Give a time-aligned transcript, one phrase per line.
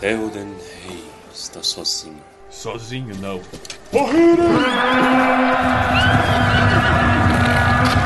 [0.00, 0.54] Theoden
[0.86, 2.22] Rei está sozinho.
[2.48, 3.38] Sozinho não.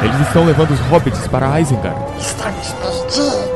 [0.03, 1.96] Eles estão levando os hobbits para Isengard.
[2.19, 3.54] Estamos perdidos.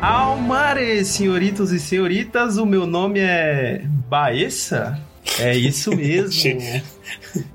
[0.00, 5.11] Almare, senhoritos e senhoritas, o meu nome é Baessa.
[5.38, 6.60] É isso mesmo.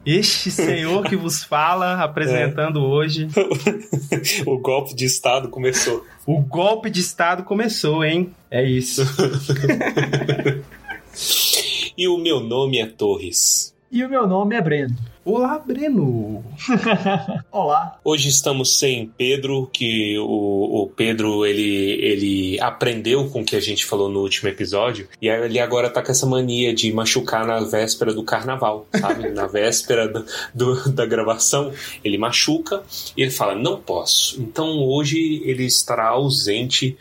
[0.05, 3.27] Este senhor que vos fala, apresentando hoje.
[4.45, 6.05] o golpe de Estado começou.
[6.26, 8.34] O golpe de Estado começou, hein?
[8.49, 9.04] É isso.
[11.98, 13.76] e o meu nome é Torres.
[13.90, 14.94] E o meu nome é Breno.
[15.23, 16.44] Olá, Breno!
[17.50, 17.98] Olá!
[18.04, 23.62] Hoje estamos sem Pedro, que o, o, Pedro ele, ele aprendeu com o que a
[23.62, 27.62] gente falou no último episódio, e ele agora tá com essa mania de machucar na
[27.62, 29.29] véspera do carnaval, sabe?
[29.32, 31.72] na véspera do, do, da gravação,
[32.04, 32.84] ele machuca
[33.16, 34.41] e ele fala: Não posso.
[34.41, 36.98] Então hoje ele estará ausente.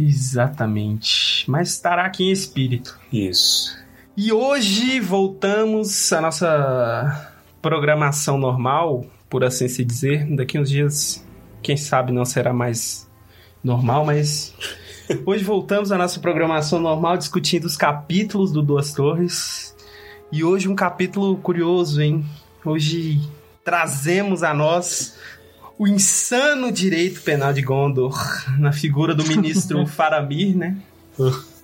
[0.00, 1.44] Exatamente.
[1.50, 2.98] Mas estará aqui em espírito.
[3.12, 3.81] Isso.
[4.14, 7.30] E hoje voltamos à nossa
[7.62, 10.26] programação normal, por assim se dizer.
[10.36, 11.24] Daqui uns dias,
[11.62, 13.08] quem sabe não será mais
[13.64, 14.54] normal, mas
[15.24, 19.74] hoje voltamos à nossa programação normal discutindo os capítulos do Duas Torres.
[20.30, 22.22] E hoje um capítulo curioso, hein?
[22.62, 23.18] Hoje
[23.64, 25.16] trazemos a nós
[25.78, 28.14] o insano direito penal de Gondor
[28.58, 30.76] na figura do ministro Faramir, né?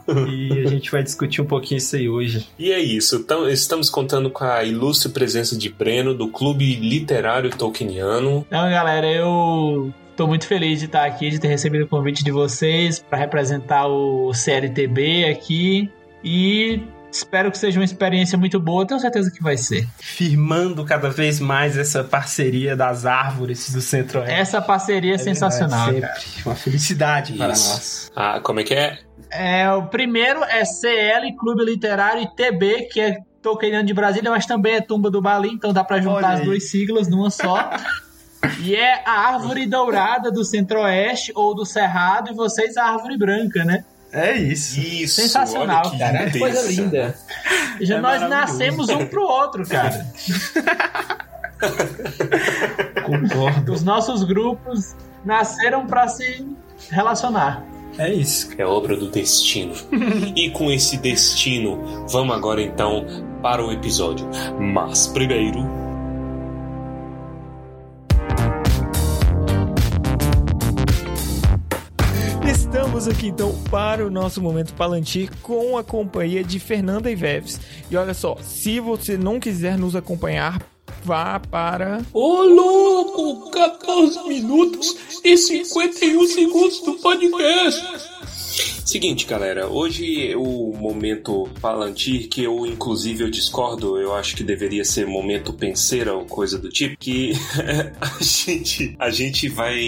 [0.08, 2.46] E a gente vai discutir um pouquinho isso aí hoje.
[2.58, 7.50] E é isso, então, estamos contando com a ilustre presença de Breno, do Clube Literário
[7.50, 8.44] Tolkieniano.
[8.48, 12.32] Então, galera, eu Estou muito feliz de estar aqui, de ter recebido o convite de
[12.32, 15.88] vocês para representar o CLTB aqui.
[16.24, 19.86] E espero que seja uma experiência muito boa, tenho certeza que vai ser.
[19.98, 24.34] Firmando cada vez mais essa parceria das árvores do Centro-Oeste.
[24.34, 25.90] Essa parceria é, é sensacional.
[25.90, 27.38] Verdade, uma felicidade Isso.
[27.38, 28.12] para nós.
[28.14, 28.98] Ah, como é que é?
[29.30, 34.46] É, o primeiro é CL Clube Literário e TB, que é Tolkieniano de Brasília, mas
[34.46, 37.70] também é Tumba do Bali, então dá para juntar as duas siglas numa só.
[38.60, 43.64] e é a Árvore Dourada do Centro-Oeste ou do Cerrado, e vocês a Árvore Branca,
[43.64, 43.84] né?
[44.12, 44.80] É isso.
[44.80, 45.20] Isso.
[45.20, 46.24] Sensacional, cara.
[46.24, 47.14] É coisa linda.
[47.80, 50.06] Já é nós nascemos um pro outro, cara.
[53.04, 53.72] Concordo.
[53.72, 56.46] Os nossos grupos nasceram para se
[56.90, 57.62] relacionar.
[57.98, 58.50] É isso.
[58.56, 59.74] É obra do destino.
[60.36, 63.04] e com esse destino, vamos agora então
[63.42, 64.28] para o episódio.
[64.58, 65.87] Mas primeiro.
[72.58, 77.60] Estamos aqui então para o nosso momento Palantir com a companhia de Fernanda Iveves.
[77.88, 80.60] E olha só, se você não quiser nos acompanhar,
[81.04, 82.00] vá para.
[82.12, 83.50] Ô louco!
[83.52, 88.18] 14 minutos e 51 segundos do podcast!
[88.88, 94.82] Seguinte, galera, hoje o momento Palantir, que eu inclusive eu discordo, eu acho que deveria
[94.82, 97.32] ser momento penseira ou coisa do tipo, que
[98.00, 99.78] a gente, a gente vai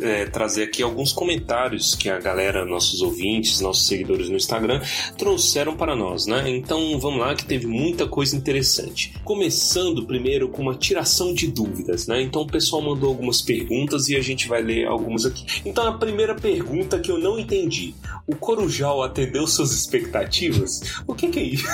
[0.00, 4.80] é, trazer aqui alguns comentários que a galera, nossos ouvintes, nossos seguidores no Instagram,
[5.18, 6.48] trouxeram para nós, né?
[6.48, 9.12] Então vamos lá, que teve muita coisa interessante.
[9.24, 12.22] Começando primeiro com uma tiração de dúvidas, né?
[12.22, 15.44] Então o pessoal mandou algumas perguntas e a gente vai ler algumas aqui.
[15.64, 17.92] Então a primeira pergunta que eu não entendi
[18.26, 20.80] o Corujal atendeu suas expectativas?
[21.06, 21.66] O que, que é isso?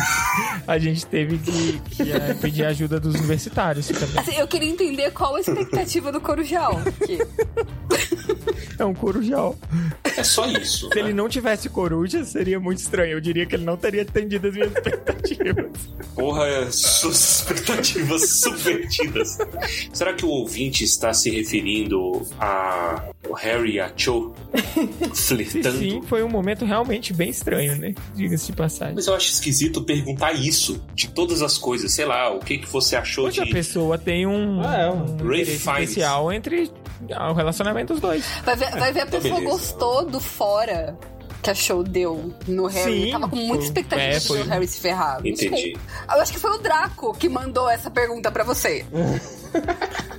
[0.66, 4.18] A gente teve que, que é, pedir ajuda dos universitários também.
[4.18, 6.80] Assim, eu queria entender qual a expectativa do Corujal.
[7.06, 7.18] Que...
[8.80, 9.58] É um corujal.
[10.16, 10.88] É só isso.
[10.88, 11.02] Se né?
[11.02, 13.12] ele não tivesse coruja, seria muito estranho.
[13.12, 15.66] Eu diria que ele não teria atendido as minhas expectativas.
[16.14, 19.36] Porra, é suas expectativas subvertidas.
[19.92, 23.04] Será que o ouvinte está se referindo a
[23.36, 24.34] Harry e a Cho
[25.14, 25.78] flertando?
[25.78, 27.94] Sim, foi um momento realmente bem estranho, né?
[28.14, 28.94] Diga-se de passagem.
[28.94, 31.92] Mas eu acho esquisito perguntar isso de todas as coisas.
[31.92, 33.42] Sei lá, o que, que você achou Mas de.
[33.42, 36.70] a pessoa tem um, ah, é, um, um especial entre
[37.30, 38.26] o relacionamento dos dois.
[38.44, 40.98] Vai ver, vai ver a então, pessoa gostou do fora
[41.42, 43.04] que a show deu no Harry.
[43.04, 44.38] Sim, Tava com muita expectativa é, foi...
[44.38, 45.20] de ver o Harry se ferrar.
[45.24, 45.76] Entendi.
[46.08, 48.84] Eu acho que foi o Draco que mandou essa pergunta para você.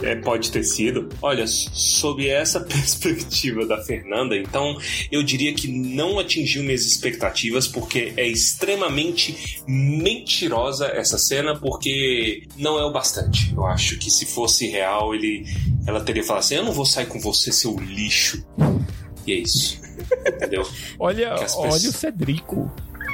[0.01, 1.09] É, pode ter sido.
[1.21, 4.77] Olha, sob essa perspectiva da Fernanda, então
[5.11, 12.79] eu diria que não atingiu minhas expectativas porque é extremamente mentirosa essa cena, porque não
[12.79, 13.53] é o bastante.
[13.53, 15.45] Eu acho que se fosse real, ele,
[15.85, 18.43] ela teria falado assim: Eu não vou sair com você, seu lixo.
[19.25, 19.79] E é isso.
[20.25, 20.67] Entendeu?
[20.99, 21.73] olha, pessoas...
[21.73, 22.71] olha o Cedrico.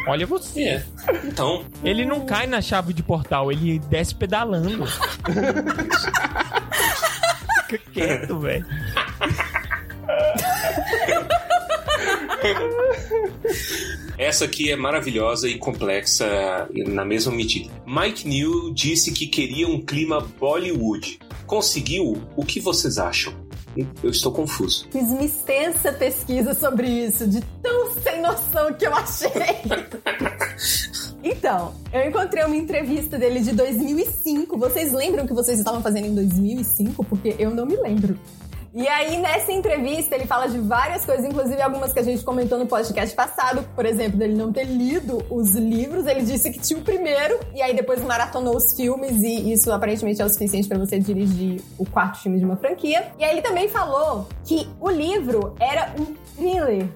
[0.08, 0.64] Olha você.
[0.64, 0.84] É.
[1.26, 1.66] Então.
[1.84, 4.86] Ele não cai na chave de portal, ele desce pedalando.
[7.68, 8.66] Fica quieto, velho.
[14.18, 17.70] Essa aqui é maravilhosa e complexa na mesma medida.
[17.86, 21.20] Mike New disse que queria um clima Bollywood.
[21.46, 22.24] Conseguiu?
[22.36, 23.34] O que vocês acham?
[24.04, 24.88] Eu estou confuso.
[24.92, 29.30] Fiz uma extensa pesquisa sobre isso, de tão sem noção que eu achei.
[31.24, 34.58] então, eu encontrei uma entrevista dele de 2005.
[34.58, 37.04] Vocês lembram o que vocês estavam fazendo em 2005?
[37.04, 38.18] Porque eu não me lembro.
[38.78, 42.60] E aí, nessa entrevista, ele fala de várias coisas, inclusive algumas que a gente comentou
[42.60, 46.06] no podcast passado, por exemplo, dele não ter lido os livros.
[46.06, 50.22] Ele disse que tinha o primeiro, e aí depois maratonou os filmes, e isso aparentemente
[50.22, 53.12] é o suficiente para você dirigir o quarto filme de uma franquia.
[53.18, 56.88] E aí ele também falou que o livro era um thriller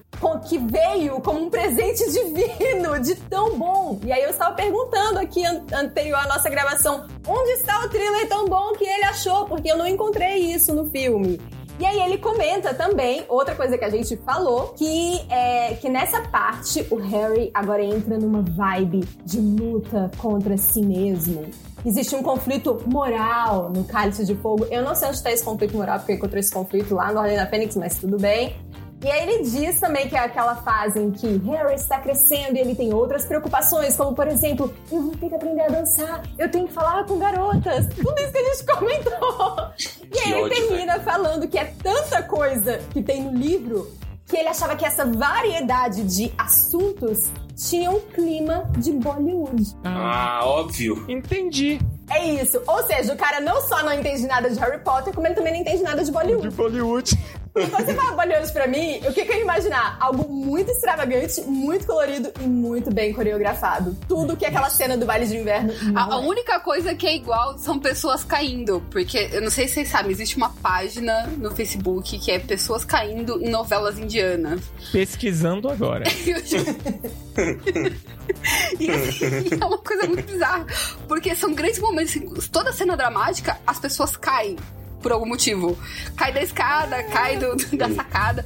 [0.48, 3.98] que veio como um presente divino, de tão bom.
[4.04, 8.46] E aí eu estava perguntando aqui anterior à nossa gravação, onde está o thriller tão
[8.46, 9.46] bom que ele achou?
[9.46, 11.40] Porque eu não encontrei isso no filme.
[11.82, 16.20] E aí ele comenta também, outra coisa que a gente falou, que é que nessa
[16.28, 21.44] parte o Harry agora entra numa vibe de luta contra si mesmo.
[21.84, 24.64] Existe um conflito moral no Cálice de Fogo.
[24.70, 27.34] Eu não sei onde está esse conflito moral, porque encontrei esse conflito lá no Ordem
[27.34, 28.54] da Fênix, mas tudo bem.
[29.02, 32.60] E aí ele diz também que é aquela fase em que Harry está crescendo e
[32.60, 36.48] ele tem outras preocupações, como por exemplo, eu vou ter que aprender a dançar, eu
[36.48, 39.70] tenho que falar com garotas, tudo isso que a gente comentou.
[40.14, 43.90] E aí ele termina falando que é tanta coisa que tem no livro
[44.32, 49.76] que ele achava que essa variedade de assuntos tinha um clima de Bollywood.
[49.84, 51.04] Ah, óbvio.
[51.06, 51.78] Entendi.
[52.10, 52.60] É isso.
[52.66, 55.52] Ou seja, o cara não só não entende nada de Harry Potter, como ele também
[55.52, 56.48] não entende nada de Bollywood.
[56.48, 57.18] De Bollywood.
[57.54, 59.98] E quando você fala Bollywood pra mim, o que, que eu ia imaginar?
[60.00, 63.94] Algo muito extravagante, muito colorido e muito bem coreografado.
[64.08, 65.70] Tudo que é aquela cena do baile de inverno.
[65.94, 68.82] A, a, única coisa que é igual são pessoas caindo.
[68.90, 72.86] Porque, eu não sei se vocês sabem, existe uma página no Facebook que é pessoas
[72.86, 74.62] caindo em novelas indianas.
[74.90, 76.04] Pesquisando agora.
[78.80, 80.64] e assim, é uma coisa muito bizarra.
[81.06, 82.48] Porque são grandes momentos.
[82.48, 84.56] Toda cena dramática, as pessoas caem
[85.02, 85.76] por algum motivo.
[86.16, 88.44] Cai da escada, cai do, da sacada.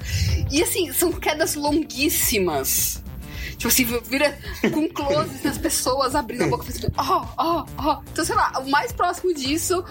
[0.50, 3.03] E assim, são quedas longuíssimas.
[3.56, 4.38] Tipo assim, vira
[4.73, 8.00] com closes nas pessoas abrindo a boca fazendo ó, ó, ó.
[8.12, 9.82] Então, sei lá, o mais próximo disso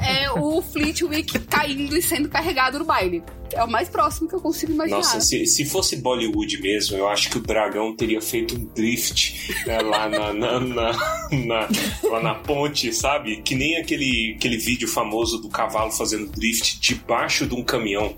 [0.00, 3.22] é o Fleetwick caindo e sendo carregado no baile.
[3.54, 4.98] É o mais próximo que eu consigo imaginar.
[4.98, 9.66] Nossa, se, se fosse Bollywood mesmo, eu acho que o dragão teria feito um drift
[9.66, 10.92] né, lá na, na, na,
[11.30, 11.68] na,
[12.10, 13.42] lá na ponte, sabe?
[13.42, 18.14] Que nem aquele, aquele vídeo famoso do cavalo fazendo drift debaixo de um caminhão.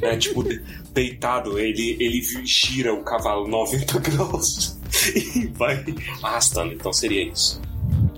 [0.00, 0.16] Né?
[0.16, 0.44] Tipo,
[0.92, 4.78] deitado, ele, ele gira o cavalo 90 graus
[5.14, 5.84] e vai
[6.22, 6.72] arrastando.
[6.72, 7.60] Então seria isso.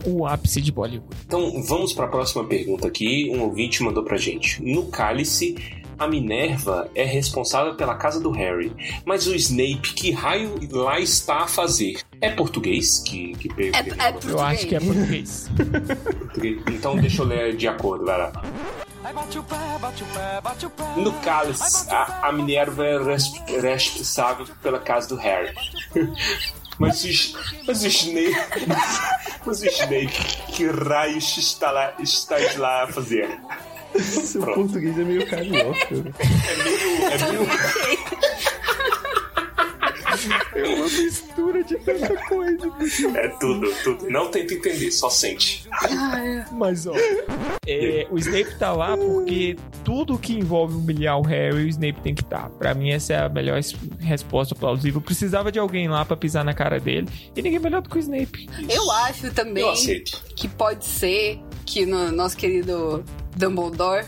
[0.06, 1.16] O ápice de Bollywood.
[1.26, 3.30] Então vamos para a próxima pergunta aqui.
[3.34, 4.62] Um ouvinte mandou pra gente.
[4.62, 5.56] No cálice
[5.98, 8.72] a Minerva é responsável pela casa do Harry,
[9.04, 12.00] mas o Snape, que raio lá está a fazer?
[12.20, 14.24] É português que, que é, é português.
[14.24, 15.50] Eu acho que é português.
[16.70, 18.32] então deixa eu ler de acordo, vai lá.
[20.96, 25.54] No cálice, a, a Minerva é responsável pela casa do Harry.
[26.76, 27.08] Mas o,
[27.68, 28.34] mas o Snape.
[29.46, 30.08] Mas o Snape,
[30.52, 33.28] que raios está lá, está lá a fazer?
[33.98, 34.60] Seu Pronto.
[34.60, 35.88] português é meio carioca.
[35.90, 37.10] É meio.
[37.10, 37.48] É meio...
[40.54, 42.72] É uma mistura de tanta coisa.
[43.16, 44.10] É tudo, tudo.
[44.10, 45.66] Não tenta entender, só sente.
[46.52, 46.94] Mas, ó,
[47.66, 52.14] é, o Snape tá lá porque tudo que envolve humilhar o Harry, o Snape tem
[52.14, 52.44] que estar.
[52.44, 52.50] Tá.
[52.50, 53.60] Pra mim, essa é a melhor
[53.98, 55.00] resposta plausível.
[55.00, 57.08] Precisava de alguém lá pra pisar na cara dele.
[57.36, 58.48] E ninguém melhor do que o Snape.
[58.68, 59.74] Eu acho também Eu
[60.36, 63.04] que pode ser que no nosso querido
[63.36, 64.06] Dumbledore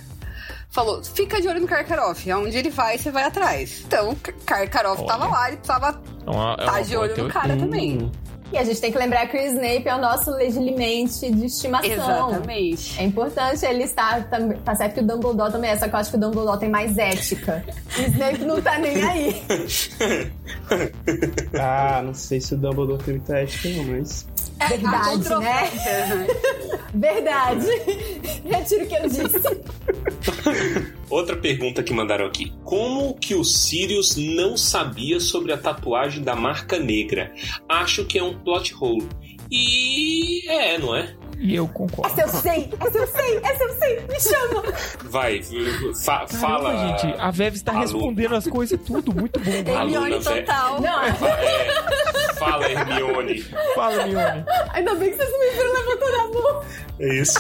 [0.71, 2.31] falou: fica de olho no Karkaroff.
[2.31, 3.83] Aonde ele vai, você vai atrás.
[3.87, 4.15] Então,
[4.45, 5.09] Karkaroff Olha.
[5.09, 8.13] tava lá, ele precisava estar é tá de olho no cara também.
[8.53, 11.91] E a gente tem que lembrar que o Snape é o nosso legilimente de estimação.
[11.91, 13.01] Exatamente.
[13.01, 14.57] É importante ele estar também.
[14.59, 16.69] Tá certo que o Dumbledore também é, só que eu acho que o Dumbledore tem
[16.69, 17.65] mais ética.
[17.99, 19.43] o Snape não tá nem aí.
[21.59, 24.27] ah, não sei se o Dumbledore tem muita ética, não, mas.
[24.59, 25.71] É, Verdade, né?
[26.95, 27.67] Verdade.
[28.45, 29.47] Retiro o que eu disse.
[31.09, 32.53] Outra pergunta que mandaram aqui.
[32.65, 37.33] Como que o Sirius não sabia sobre a tatuagem da marca negra?
[37.69, 39.07] Acho que é um plot hole.
[39.51, 41.17] E é, não é?
[41.39, 42.13] E eu concordo.
[42.13, 44.63] Essa eu sei, essa eu sei, essa eu sei, me chama.
[45.05, 45.43] Vai,
[46.03, 46.89] fa Caramba, fala.
[46.99, 49.51] gente, a Vev está respondendo as coisas tudo, muito bom.
[49.71, 50.81] Hermione total.
[50.81, 51.03] Não.
[51.03, 53.43] É, fala, Hermione.
[53.75, 54.45] Fala, Mione.
[54.71, 56.65] Ainda bem que vocês me viram levantando a mão.
[56.99, 57.39] É isso.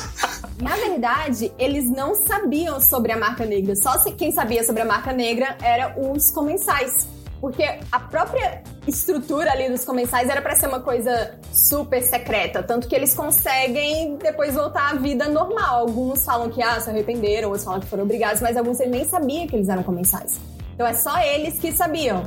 [0.60, 3.74] Na verdade, eles não sabiam sobre a marca negra.
[3.76, 7.06] Só se quem sabia sobre a marca negra era os comensais.
[7.40, 7.62] Porque
[7.92, 12.62] a própria estrutura ali dos comensais era pra ser uma coisa super secreta.
[12.62, 15.80] Tanto que eles conseguem depois voltar à vida normal.
[15.80, 19.46] Alguns falam que ah, se arrependeram, outros falam que foram obrigados, mas alguns nem sabiam
[19.46, 20.40] que eles eram comensais.
[20.74, 22.24] Então é só eles que sabiam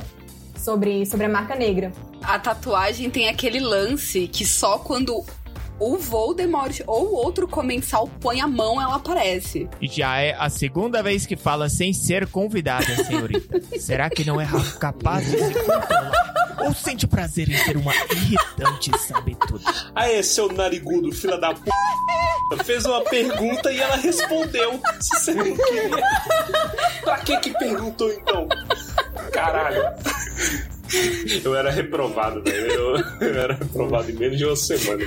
[0.56, 1.92] sobre, sobre a marca negra.
[2.22, 5.24] A tatuagem tem aquele lance que só quando
[5.80, 9.68] o Voldemort ou outro comensal põe a mão, ela aparece.
[9.80, 13.60] E já é a segunda vez que fala sem ser convidada, senhorita.
[13.80, 14.46] Será que não é
[14.78, 16.40] capaz de se controlar?
[16.60, 19.62] Ou sente prazer em ser uma irritante sabe tudo?
[19.94, 21.70] Aê, seu narigudo, filha da p.
[22.64, 24.78] Fez uma pergunta e ela respondeu.
[25.00, 26.04] Se você não queria.
[27.02, 28.46] Pra que que perguntou então?
[29.32, 29.82] Caralho.
[31.44, 32.66] Eu era reprovado, velho.
[32.72, 35.04] Eu, eu era reprovado em menos de uma semana.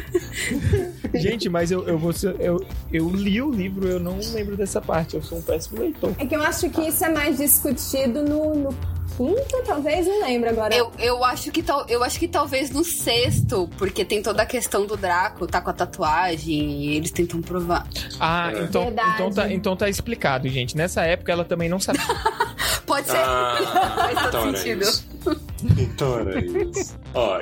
[1.14, 4.82] Gente, mas eu, eu, vou ser- eu, eu li o livro, eu não lembro dessa
[4.82, 5.16] parte.
[5.16, 6.12] Eu sou um péssimo leitor.
[6.18, 8.70] É que eu acho que isso é mais discutido no, no
[9.16, 10.74] quinto, talvez, não lembro agora.
[10.76, 14.46] Eu, eu, acho que tal, eu acho que talvez no sexto, porque tem toda a
[14.46, 17.88] questão do Draco, tá com a tatuagem, e eles tentam provar.
[18.20, 18.64] Ah, É.
[18.64, 19.12] então, Verdade.
[19.16, 20.76] então, tá, então tá explicado, gente.
[20.76, 22.02] Nessa época ela também não sabia.
[22.88, 23.18] Pode ser.
[23.18, 23.56] Ah,
[24.14, 25.44] Faz todo então era sentido.
[25.78, 26.98] Então era isso.
[27.14, 27.42] Ó,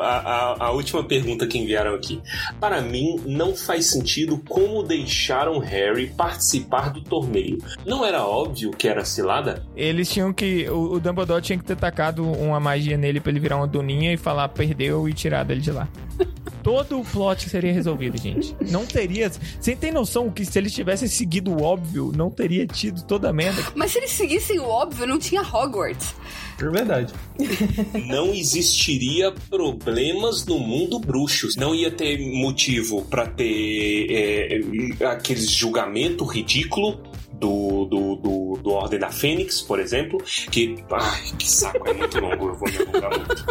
[0.00, 2.20] a, a, a última pergunta que enviaram aqui.
[2.60, 7.58] Para mim, não faz sentido como deixaram Harry participar do torneio.
[7.86, 9.64] Não era óbvio que era cilada?
[9.76, 10.68] Eles tinham que.
[10.68, 14.12] O, o Dumbledore tinha que ter tacado uma magia nele pra ele virar uma doninha
[14.12, 15.88] e falar perdeu e tirar dele de lá.
[16.62, 18.54] Todo o plot seria resolvido, gente.
[18.70, 19.30] Não teria.
[19.30, 23.32] Você tem noção que se eles tivessem seguido o óbvio, não teria tido toda a
[23.32, 23.62] merda.
[23.74, 26.14] Mas se eles seguissem o óbvio, não tinha Hogwarts.
[26.60, 27.14] É verdade.
[28.06, 31.48] Não existiria problemas no mundo bruxo.
[31.56, 37.00] Não ia ter motivo pra ter é, aquele julgamento ridículo
[37.32, 40.22] do, do, do, do Ordem da Fênix, por exemplo.
[40.50, 40.76] Que.
[40.90, 43.46] Ai, que saco, é muito longo, eu vou me alongar muito.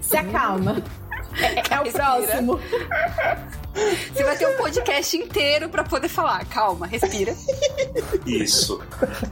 [0.00, 0.82] Se acalma.
[1.34, 2.60] É, é o próximo.
[4.12, 6.44] Você vai ter um podcast inteiro pra poder falar.
[6.46, 7.34] Calma, respira.
[8.26, 8.80] Isso.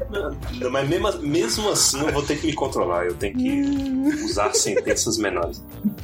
[0.09, 3.07] Não, mas mesmo, mesmo assim eu vou ter que me controlar.
[3.07, 5.63] Eu tenho que usar sentenças menores.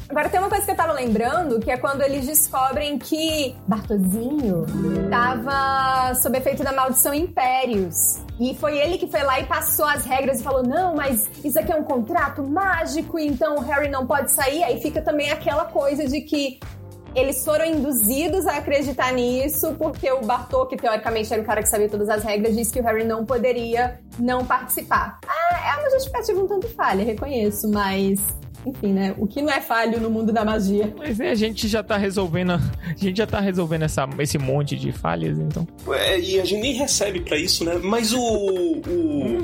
[0.09, 4.65] Agora tem uma coisa que eu tava lembrando, que é quando eles descobrem que Bartozinho
[5.09, 8.17] tava sob efeito da maldição Impérios.
[8.39, 11.57] E foi ele que foi lá e passou as regras e falou: não, mas isso
[11.59, 14.63] aqui é um contrato mágico, então o Harry não pode sair.
[14.63, 16.59] Aí fica também aquela coisa de que
[17.17, 21.69] eles foram induzidos a acreditar nisso, porque o Bartô, que teoricamente era o cara que
[21.69, 25.19] sabia todas as regras, disse que o Harry não poderia não participar.
[25.27, 28.19] Ah, é uma justificativa um tanto falha, reconheço, mas.
[28.65, 29.15] Enfim, né?
[29.17, 30.93] O que não é falho no mundo da magia?
[30.97, 32.51] Mas né, a gente já tá resolvendo.
[32.51, 35.65] A gente já tá resolvendo essa, esse monte de falhas, então.
[35.89, 37.79] É, e a gente nem recebe pra isso, né?
[37.81, 39.41] Mas o, o,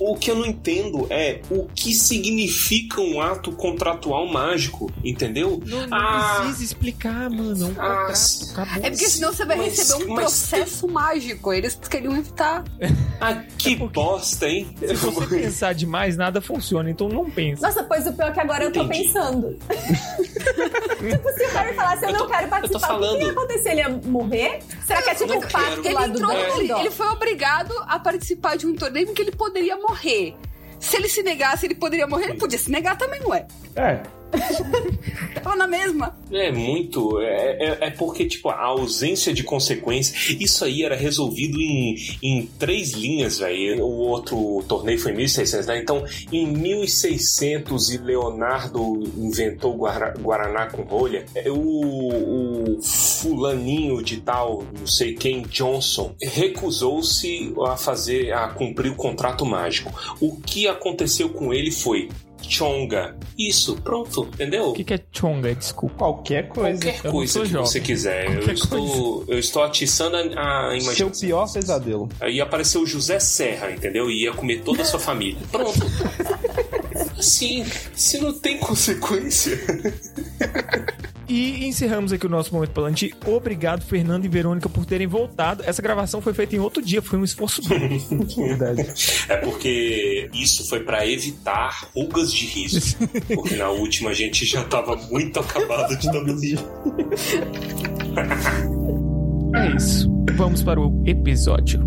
[0.00, 0.16] o.
[0.16, 5.62] que eu não entendo é o que significa um ato contratual mágico, entendeu?
[5.64, 6.40] Não, não Ah.
[6.42, 7.66] precisa explicar, mano.
[7.66, 8.84] É um Ah, contrato.
[8.84, 11.52] É porque senão você vai Mas- receber um processo mágico.
[11.52, 12.64] Eles queriam evitar.
[13.22, 14.66] Ah, que bosta, hein?
[14.78, 17.66] Se você pensar demais, nada funciona, então não pensa.
[17.66, 19.04] Nossa, pois o pior é que agora eu tô Entendi.
[19.12, 19.58] pensando.
[21.08, 23.24] tipo, se o Harry falasse, eu, Eu não tô- quero eu tô participar, o que
[23.24, 23.68] ia acontecer?
[23.70, 24.58] Ele ia morrer?
[24.86, 25.94] Será que é tipo não o pacto quero.
[25.94, 29.22] lá Ele do entrou, ele, ele foi obrigado a participar de um torneio em que
[29.22, 30.34] ele poderia morrer.
[30.78, 32.24] Se ele se negasse, ele poderia morrer.
[32.30, 33.46] Ele podia se negar também, ué.
[33.76, 34.00] É.
[35.34, 36.16] Tava na mesma.
[36.32, 37.20] É muito.
[37.20, 40.14] É, é, é porque, tipo, a ausência de consequência.
[40.38, 43.84] Isso aí era resolvido em, em três linhas, velho.
[43.84, 45.78] O outro torneio foi em 1600, né?
[45.80, 51.56] Então, em 1600 e Leonardo inventou Guara- Guaraná com rolha, é, o,
[52.76, 59.44] o fulaninho de tal, não sei quem, Johnson, recusou-se a fazer, a cumprir o contrato
[59.44, 59.92] mágico.
[60.20, 62.08] O que aconteceu com ele foi.
[62.42, 63.16] Chonga.
[63.38, 64.68] Isso, pronto, entendeu?
[64.70, 65.54] O que, que é chonga?
[65.54, 65.96] Desculpa.
[65.96, 66.80] Qualquer coisa.
[66.82, 67.66] Qualquer coisa que jovem.
[67.66, 68.26] você quiser.
[68.26, 71.10] Eu estou, eu estou atiçando a, a Seu imaginação.
[71.28, 72.08] pior pesadelo.
[72.20, 74.10] Aí apareceu o José Serra, entendeu?
[74.10, 75.40] E ia comer toda a sua família.
[75.50, 75.78] Pronto.
[77.18, 79.58] Assim, se não tem consequência.
[81.30, 83.14] E encerramos aqui o nosso Momento Palantir.
[83.24, 85.62] Obrigado, Fernando e Verônica, por terem voltado.
[85.64, 87.62] Essa gravação foi feita em outro dia, foi um esforço.
[88.36, 88.84] Verdade.
[89.28, 92.96] É porque isso foi pra evitar rugas de riso.
[93.32, 96.58] Porque na última a gente já tava muito acabado de WD.
[99.52, 100.08] É isso.
[100.36, 101.80] Vamos para o episódio.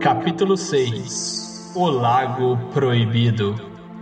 [0.00, 3.54] Capítulo 6 O Lago Proibido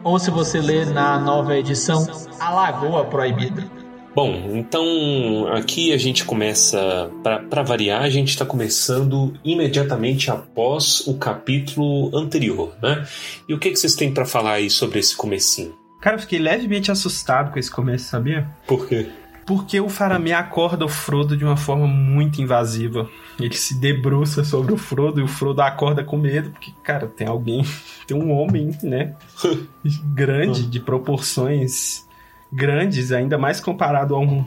[0.07, 2.07] ou se você ler na nova edição,
[2.39, 3.69] A Lagoa Proibida.
[4.15, 7.11] Bom, então aqui a gente começa,
[7.51, 13.05] para variar, a gente está começando imediatamente após o capítulo anterior, né?
[13.49, 15.75] E o que, que vocês têm para falar aí sobre esse comecinho?
[16.01, 18.49] Cara, eu fiquei levemente assustado com esse começo, sabia?
[18.65, 19.09] Por quê?
[19.47, 23.09] Porque o Faramir acorda o Frodo de uma forma muito invasiva.
[23.38, 27.29] Ele se debruça sobre o Frodo e o Frodo acorda com medo, porque, cara, tem
[27.29, 27.65] alguém,
[28.09, 29.15] tem um homem, né?
[30.12, 32.05] Grande, de proporções
[32.53, 34.45] grandes, ainda mais comparado a um,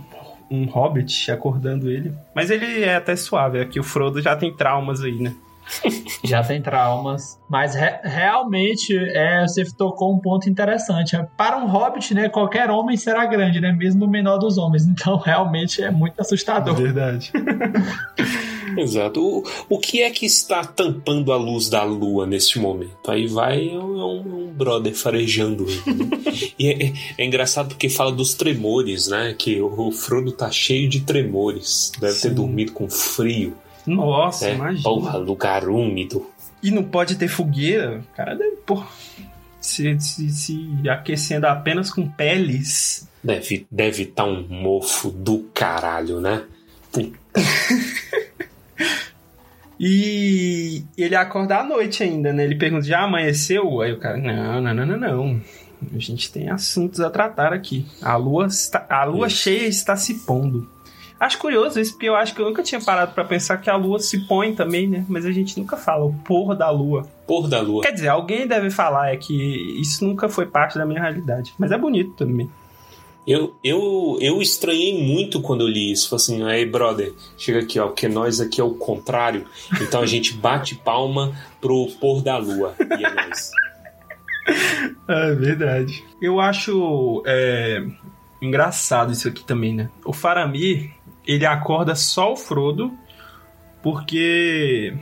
[0.49, 2.13] um hobbit acordando ele.
[2.35, 5.33] Mas ele é até suave, é que o Frodo já tem traumas aí, né?
[6.23, 7.39] Já tem traumas.
[7.49, 11.17] Mas re realmente, é, você tocou um ponto interessante.
[11.37, 13.71] Para um hobbit, né, qualquer homem será grande, né?
[13.71, 14.87] Mesmo o menor dos homens.
[14.99, 16.75] Então, realmente é muito assustador.
[16.75, 17.31] Verdade.
[18.77, 19.21] Exato.
[19.21, 23.09] O, o que é que está tampando a luz da lua neste momento?
[23.09, 25.65] Aí vai é um, um brother farejando.
[25.65, 25.73] Né?
[26.57, 29.33] e é, é, engraçado porque fala dos tremores, né?
[29.37, 31.91] Que o, o Frodo tá cheio de tremores.
[31.99, 32.29] Deve Sim.
[32.29, 33.55] ter dormido com frio.
[33.95, 34.83] Nossa, é, imagina.
[34.83, 36.29] Porra, lugar úmido.
[36.61, 37.99] E não pode ter fogueira.
[37.99, 38.87] O cara deve, porra,
[39.59, 43.07] se, se, se aquecendo apenas com peles.
[43.23, 46.43] Deve deve estar tá um mofo do caralho, né?
[46.91, 47.17] Puta.
[49.79, 52.43] e ele acorda à noite ainda, né?
[52.43, 53.81] Ele pergunta: já amanheceu?
[53.81, 55.41] Aí o cara: não, não, não, não, não.
[55.95, 57.85] A gente tem assuntos a tratar aqui.
[58.01, 60.69] A lua, está, a lua cheia está se pondo.
[61.19, 63.75] Acho curioso isso, porque eu acho que eu nunca tinha parado para pensar que a
[63.75, 65.05] lua se põe também, né?
[65.09, 67.05] Mas a gente nunca fala o pôr da lua.
[67.27, 67.83] Pôr da lua.
[67.83, 69.33] Quer dizer, alguém deve falar, é que
[69.81, 71.53] isso nunca foi parte da minha realidade.
[71.59, 72.49] Mas é bonito também.
[73.27, 76.09] Eu, eu, eu estranhei muito quando eu li isso.
[76.09, 79.45] Falei assim, aí, brother, chega aqui, ó, porque nós aqui é o contrário.
[79.81, 82.75] Então a gente bate palma pro pôr da lua.
[82.79, 83.51] E é nóis.
[85.07, 86.03] É verdade.
[86.21, 87.83] Eu acho é,
[88.41, 89.89] engraçado isso aqui também, né?
[90.05, 90.91] O Faramir,
[91.29, 92.91] ele acorda só o Frodo,
[93.83, 94.95] porque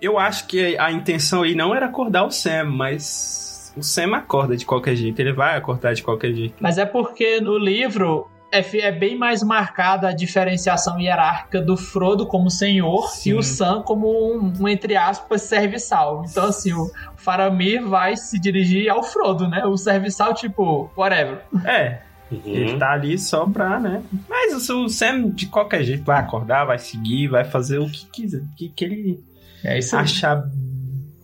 [0.00, 4.56] eu acho que a intenção aí não era acordar o Sam, mas o Sam acorda
[4.56, 6.54] de qualquer jeito, ele vai acordar de qualquer jeito.
[6.60, 12.24] Mas é porque no livro é, é bem mais marcada a diferenciação hierárquica do Frodo
[12.24, 13.30] como senhor Sim.
[13.30, 16.24] e o Sam como um, um, entre aspas, serviçal.
[16.30, 19.64] Então, assim, o Faramir vai se dirigir ao Frodo, né?
[19.64, 21.40] O serviçal, tipo, whatever.
[21.64, 21.98] É,
[22.32, 22.54] Uhum.
[22.54, 24.02] Ele tá ali só pra, né?
[24.28, 28.42] Mas o Sam, de qualquer jeito, vai acordar, vai seguir, vai fazer o que quiser,
[28.56, 29.20] que, que ele
[29.62, 30.50] é isso achar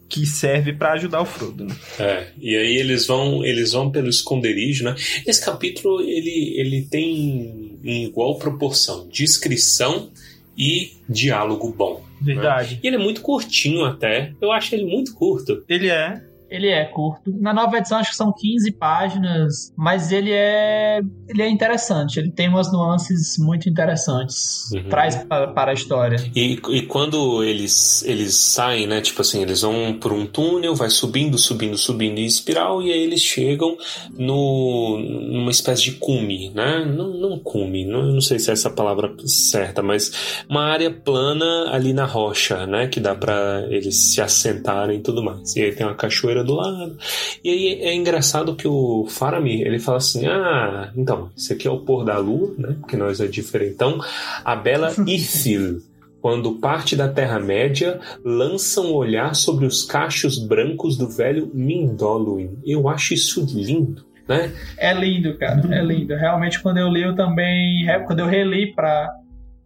[0.09, 1.77] que serve para ajudar o Frodo, né?
[1.99, 4.94] É, e aí eles vão, eles vão pelo esconderijo, né?
[5.27, 10.11] Esse capítulo ele, ele tem em igual proporção descrição
[10.57, 12.03] e diálogo bom.
[12.21, 12.35] Né?
[12.35, 12.75] Verdade.
[12.75, 12.81] Né?
[12.83, 14.33] E ele é muito curtinho até.
[14.40, 15.62] Eu acho ele muito curto.
[15.68, 16.21] Ele é.
[16.51, 17.33] Ele é curto.
[17.41, 22.19] Na nova edição acho que são 15 páginas, mas ele é ele é interessante.
[22.19, 24.71] Ele tem umas nuances muito interessantes.
[24.73, 24.89] Uhum.
[24.89, 26.19] Traz para, para a história.
[26.35, 29.01] E, e quando eles eles saem, né?
[29.01, 33.03] Tipo assim, eles vão por um túnel, vai subindo, subindo, subindo em espiral e aí
[33.03, 33.77] eles chegam
[34.17, 36.85] no numa espécie de cume, né?
[36.85, 41.71] Não, não cume, não, não sei se é essa palavra certa, mas uma área plana
[41.71, 42.87] ali na rocha, né?
[42.87, 45.55] Que dá para eles se assentarem e tudo mais.
[45.57, 46.96] E aí tem uma cachoeira do lado.
[47.42, 51.70] E aí é engraçado que o Faramir, ele fala assim: "Ah, então, esse aqui é
[51.70, 52.77] o pôr da lua, né?
[52.81, 53.98] Porque nós é diferentão.
[54.44, 55.83] A bela Ithil
[56.20, 62.59] quando parte da Terra-média, lança um olhar sobre os cachos brancos do velho Mindoluin.
[62.66, 64.05] Eu acho isso lindo.
[64.29, 64.53] Né?
[64.77, 66.14] É lindo, cara, é lindo.
[66.14, 67.87] Realmente, quando eu li, eu também.
[68.07, 69.11] Quando eu reli para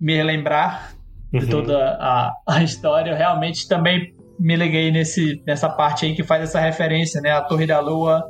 [0.00, 0.92] me relembrar
[1.32, 1.48] de uhum.
[1.48, 6.42] toda a, a história, eu realmente também me liguei nesse, nessa parte aí que faz
[6.42, 7.31] essa referência, né?
[7.31, 8.22] A Torre da Lua,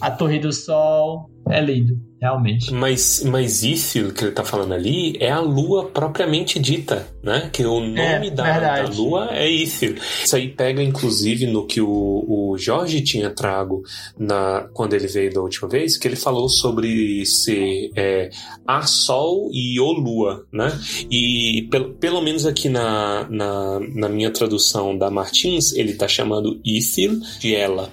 [0.00, 1.30] a Torre do Sol.
[1.48, 2.72] É lindo realmente.
[2.72, 7.50] Mas, mas isso que ele tá falando ali é a lua propriamente dita, né?
[7.52, 9.84] Que o nome é, da, da, lua é isso.
[10.24, 13.82] Isso aí pega, inclusive, no que o, o Jorge tinha trago
[14.18, 18.30] na, quando ele veio da última vez, que ele falou sobre ser é,
[18.66, 20.72] a Sol e o Lua, né?
[21.10, 26.60] E pelo, pelo menos aqui na, na, na minha tradução da Martins, ele tá chamando
[26.64, 27.90] Ithil de ela.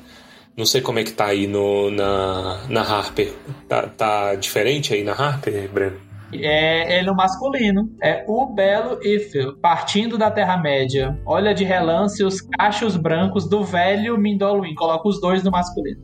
[0.56, 3.34] Não sei como é que tá aí no, na, na Harper.
[3.68, 6.13] Tá, tá diferente aí na Harper, Breno?
[6.42, 7.90] É ele no masculino.
[8.02, 11.20] É o belo Ifil, partindo da Terra-média.
[11.26, 14.76] Olha de relance os cachos brancos do velho Mindoluin.
[14.76, 16.02] Coloca os dois no masculino.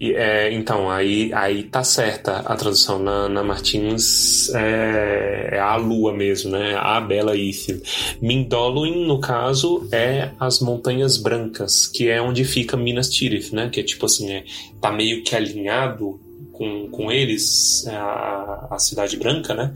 [0.00, 4.52] E, é, então, aí, aí tá certa a tradução na, na Martins.
[4.54, 6.76] É, é a lua mesmo, né?
[6.76, 7.80] A bela Ithil.
[8.20, 13.68] Mindoluin, no caso, é as Montanhas Brancas, que é onde fica Minas Tirith, né?
[13.68, 14.44] Que é tipo assim, é,
[14.80, 16.27] tá meio que alinhado
[16.58, 19.72] com, com eles, a, a Cidade Branca, né?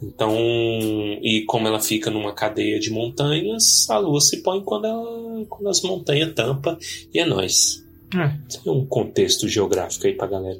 [0.00, 0.34] Então,
[1.20, 5.68] e como ela fica numa cadeia de montanhas, a lua se põe quando, ela, quando
[5.68, 6.78] as montanhas tampa
[7.12, 7.84] e é nós.
[8.14, 8.28] É.
[8.62, 10.58] Tem um contexto geográfico aí pra galera.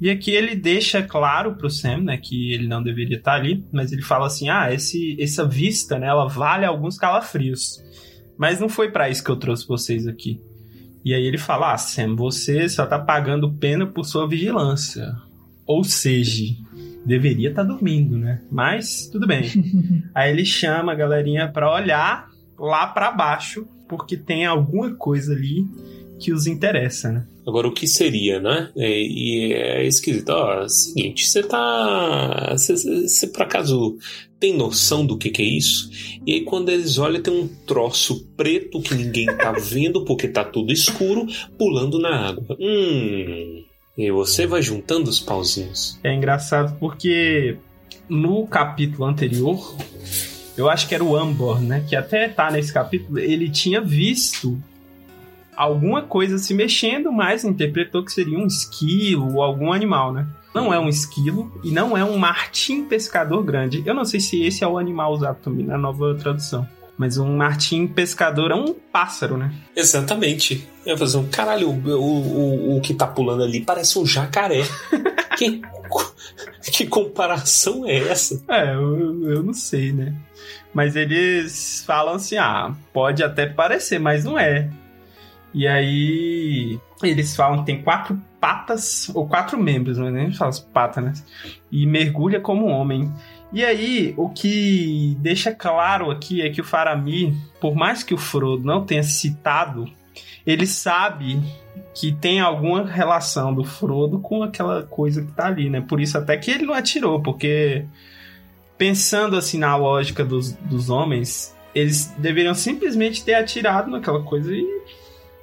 [0.00, 3.92] E aqui ele deixa claro pro Sam, né, que ele não deveria estar ali, mas
[3.92, 7.82] ele fala assim: "Ah, esse essa vista, né, ela vale alguns calafrios.
[8.38, 10.40] Mas não foi para isso que eu trouxe vocês aqui."
[11.08, 15.16] E aí ele fala: "Ah, Sam, você só tá pagando pena por sua vigilância.
[15.64, 16.54] Ou seja,
[17.02, 18.42] deveria estar dormindo, né?
[18.50, 19.44] Mas tudo bem."
[20.14, 25.64] aí ele chama a galerinha para olhar lá para baixo, porque tem alguma coisa ali
[26.20, 27.26] que os interessa, né?
[27.48, 28.70] Agora, o que seria, né?
[28.76, 30.28] É, e é esquisito.
[30.28, 32.52] Ó, seguinte, você tá.
[32.52, 33.96] Você por acaso
[34.38, 35.90] tem noção do que, que é isso?
[36.26, 40.44] E aí, quando eles olham, tem um troço preto que ninguém tá vendo porque tá
[40.44, 42.54] tudo escuro, pulando na água.
[42.60, 43.64] Hum.
[43.96, 45.98] E você vai juntando os pauzinhos.
[46.04, 47.56] É engraçado porque
[48.10, 49.74] no capítulo anterior,
[50.54, 51.82] eu acho que era o Ambor, né?
[51.88, 54.62] Que até tá nesse capítulo, ele tinha visto
[55.58, 60.24] alguma coisa se mexendo, mas interpretou que seria um esquilo ou algum animal, né?
[60.54, 63.82] Não é um esquilo e não é um martim pescador grande.
[63.84, 66.66] Eu não sei se esse é o animal usado também na nova tradução.
[66.96, 69.52] Mas um martim pescador é um pássaro, né?
[69.74, 70.66] Exatamente.
[70.86, 74.62] Eu ia fazer um caralho, o, o, o que tá pulando ali parece um jacaré.
[75.36, 75.60] que,
[76.72, 78.42] que comparação é essa?
[78.48, 80.14] É, eu, eu não sei, né?
[80.72, 84.68] Mas eles falam assim: ah, pode até parecer, mas não é.
[85.58, 90.60] E aí eles falam que tem quatro patas, ou quatro membros, mas nem fala as
[90.60, 91.12] patas, né?
[91.68, 93.12] E mergulha como um homem.
[93.52, 98.18] E aí, o que deixa claro aqui é que o Faramir, por mais que o
[98.18, 99.90] Frodo não tenha citado,
[100.46, 101.42] ele sabe
[101.92, 105.80] que tem alguma relação do Frodo com aquela coisa que tá ali, né?
[105.80, 107.84] Por isso até que ele não atirou, porque
[108.76, 114.64] pensando assim na lógica dos, dos homens, eles deveriam simplesmente ter atirado naquela coisa e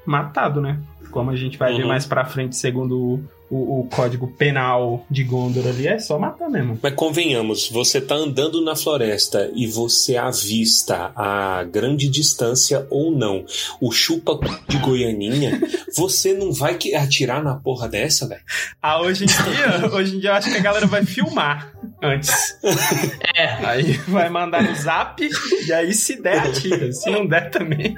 [0.05, 0.79] matado, né?
[1.11, 1.77] Como a gente vai Uhum.
[1.79, 6.49] ver mais pra frente, segundo o, o código penal de Gondor ali, é só matar
[6.49, 6.77] mesmo.
[6.81, 13.45] Mas convenhamos, você tá andando na floresta e você avista a grande distância ou não
[13.79, 14.37] o chupa
[14.67, 15.61] de Goianinha,
[15.95, 18.41] você não vai que- atirar na porra dessa, velho?
[18.81, 21.71] Ah, hoje em dia, hoje em dia eu acho que a galera vai filmar
[22.03, 22.57] antes.
[23.35, 23.65] É.
[23.65, 25.21] Aí vai mandar no zap
[25.67, 26.91] e aí se der, atira.
[26.91, 27.95] Se não der também.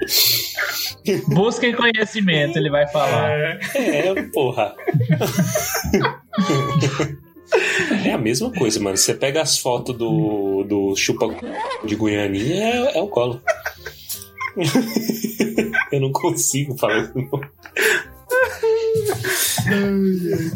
[1.28, 3.32] Busquem conhecimento, ele vai falar.
[3.32, 4.76] É, É, porra.
[8.06, 8.97] É a mesma coisa, mano.
[8.97, 11.28] Você pega as fotos do, do chupa
[11.86, 13.41] de Goianinha, é, é o colo.
[15.91, 17.13] Eu não consigo falar isso.
[17.15, 17.41] não.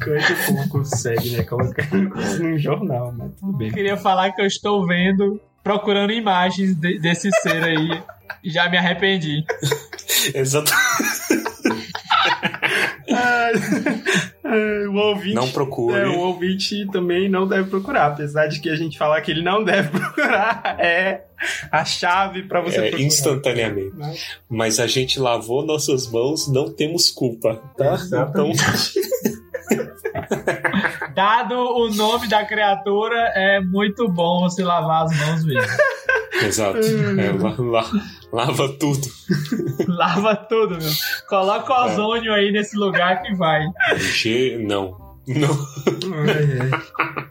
[0.04, 1.44] Como é que o povo consegue, né?
[1.44, 3.68] Colocar isso num jornal, mas tudo bem.
[3.70, 8.02] Eu queria falar que eu estou vendo, procurando imagens de- desse ser aí.
[8.44, 9.44] e Já me arrependi.
[10.34, 10.72] Exato.
[14.90, 15.36] O ouvinte.
[15.36, 15.98] Não procure.
[16.00, 19.42] É, o ouvinte também não deve procurar, apesar de que a gente falar que ele
[19.44, 21.26] não deve procurar é
[21.72, 23.04] a chave pra você É, procurar.
[23.04, 23.94] instantaneamente.
[24.50, 27.98] Mas a gente lavou nossas mãos, não temos culpa, tá?
[28.30, 28.52] Então,
[31.14, 35.72] Dado o nome da criatura, é muito bom você lavar as mãos mesmo.
[36.44, 36.78] exato.
[36.80, 37.92] É, la- la-
[38.32, 39.08] lava tudo.
[39.88, 40.92] Lava tudo, meu.
[41.28, 43.64] Coloca o ozônio aí nesse lugar que vai.
[43.98, 44.98] G, não.
[45.28, 45.58] Não.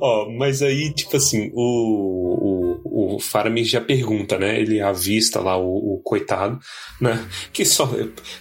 [0.00, 4.58] Ó, mas aí, tipo assim, o, o, o Faramir já pergunta, né?
[4.58, 6.58] Ele avista lá o, o coitado,
[7.00, 7.22] né?
[7.52, 7.88] Que só.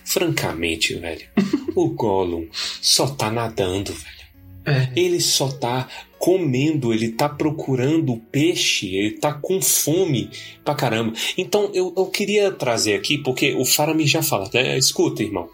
[0.05, 1.27] Francamente, velho,
[1.75, 2.47] o Gollum
[2.81, 4.20] só tá nadando, velho.
[4.65, 4.89] É.
[4.95, 5.87] Ele só tá
[6.19, 10.29] comendo, ele tá procurando peixe, ele tá com fome
[10.63, 11.13] pra caramba.
[11.37, 14.77] Então eu, eu queria trazer aqui, porque o Faramir já fala, né?
[14.77, 15.49] Escuta, irmão.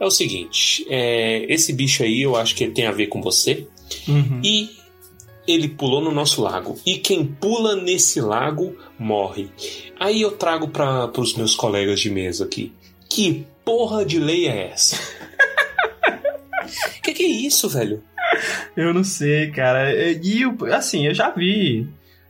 [0.00, 3.22] É o seguinte, é, esse bicho aí eu acho que ele tem a ver com
[3.22, 3.66] você.
[4.08, 4.40] Uhum.
[4.42, 4.70] E
[5.46, 6.78] ele pulou no nosso lago.
[6.84, 9.48] E quem pula nesse lago morre.
[9.98, 12.72] Aí eu trago para os meus colegas de mesa aqui.
[13.08, 14.98] Que porra de lei é essa?
[17.02, 18.02] que que é isso, velho?
[18.76, 19.92] Eu não sei, cara.
[19.92, 21.88] E assim, eu já vi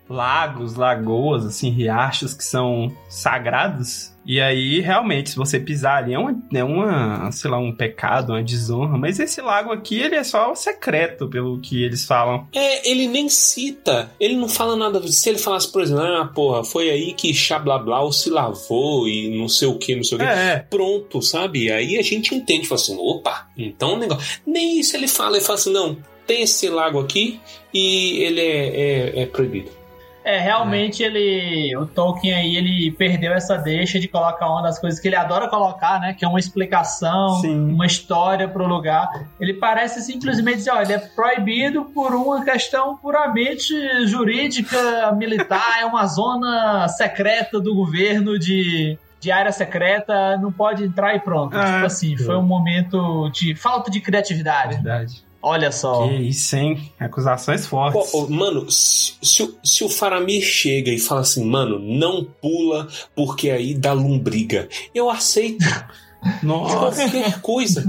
[0.09, 4.14] lagos, lagoas, assim, riachos que são sagrados.
[4.27, 8.33] E aí, realmente, se você pisar ali, é uma, é uma, sei lá, um pecado,
[8.33, 8.97] uma desonra.
[8.97, 12.49] Mas esse lago aqui, ele é só secreto, pelo que eles falam.
[12.55, 14.11] É, ele nem cita.
[14.19, 15.07] Ele não fala nada.
[15.09, 19.49] Se ele falasse, por exemplo, ah, porra, foi aí que Xablablau se lavou e não
[19.49, 20.27] sei o que, não sei o que.
[20.27, 20.59] É.
[20.71, 21.71] Pronto, sabe?
[21.71, 24.41] Aí a gente entende, fala assim, opa, então o negócio.
[24.47, 27.41] Nem isso ele fala, ele fala assim, não, tem esse lago aqui
[27.73, 29.84] e ele é, é, é proibido.
[30.25, 31.77] É, realmente ele.
[31.77, 35.49] O Tolkien aí, ele perdeu essa deixa de colocar uma das coisas que ele adora
[35.49, 36.15] colocar, né?
[36.15, 37.73] Que é uma explicação, Sim.
[37.73, 39.27] uma história pro lugar.
[39.39, 43.75] Ele parece simplesmente dizer, ó, ele é proibido por uma questão puramente
[44.07, 48.99] jurídica, militar, é uma zona secreta do governo de.
[49.21, 51.57] De área secreta, não pode entrar e pronto.
[51.57, 54.75] Ah, tipo assim, foi um momento de falta de criatividade.
[54.75, 55.25] Verdade.
[55.47, 56.09] Olha só.
[56.09, 56.91] Que isso, hein?
[56.99, 58.11] Acusações fortes.
[58.11, 62.89] Pô, mano, se, se o- se o Faramir chega e fala assim, mano, não pula
[63.15, 65.59] porque aí dá lombriga, eu aceito.
[66.43, 66.77] Nossa.
[67.09, 67.85] Qualquer coisa.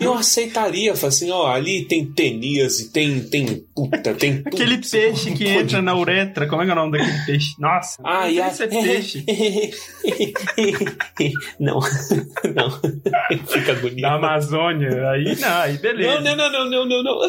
[0.00, 0.92] Eu aceitaria.
[0.92, 4.48] Assim, ó, ali tem teníase, tem, tem puta, tem tudo.
[4.48, 6.46] Aquele peixe que pode- entra na uretra.
[6.46, 7.54] Como é que é o nome daquele peixe?
[7.58, 8.00] Nossa.
[8.04, 8.48] Ah, e a...
[8.48, 9.24] esse é peixe.
[11.60, 11.80] não,
[12.54, 12.70] não.
[13.46, 14.00] Fica bonito.
[14.02, 15.10] Da Amazônia.
[15.10, 16.20] Aí não, aí beleza.
[16.20, 17.28] Não, não, não, não, não, não, não.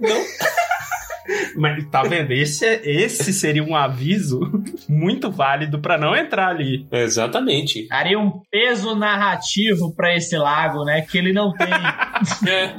[0.00, 0.24] Não.
[1.56, 2.32] Mas tá vendo?
[2.32, 4.40] Esse, é- esse seria um aviso
[4.88, 6.86] muito válido pra não entrar ali.
[6.92, 7.86] Exatamente.
[7.88, 11.02] Daria um peso narrativo pra esse lago, né?
[11.02, 11.68] Que ele não tem.
[12.48, 12.74] É.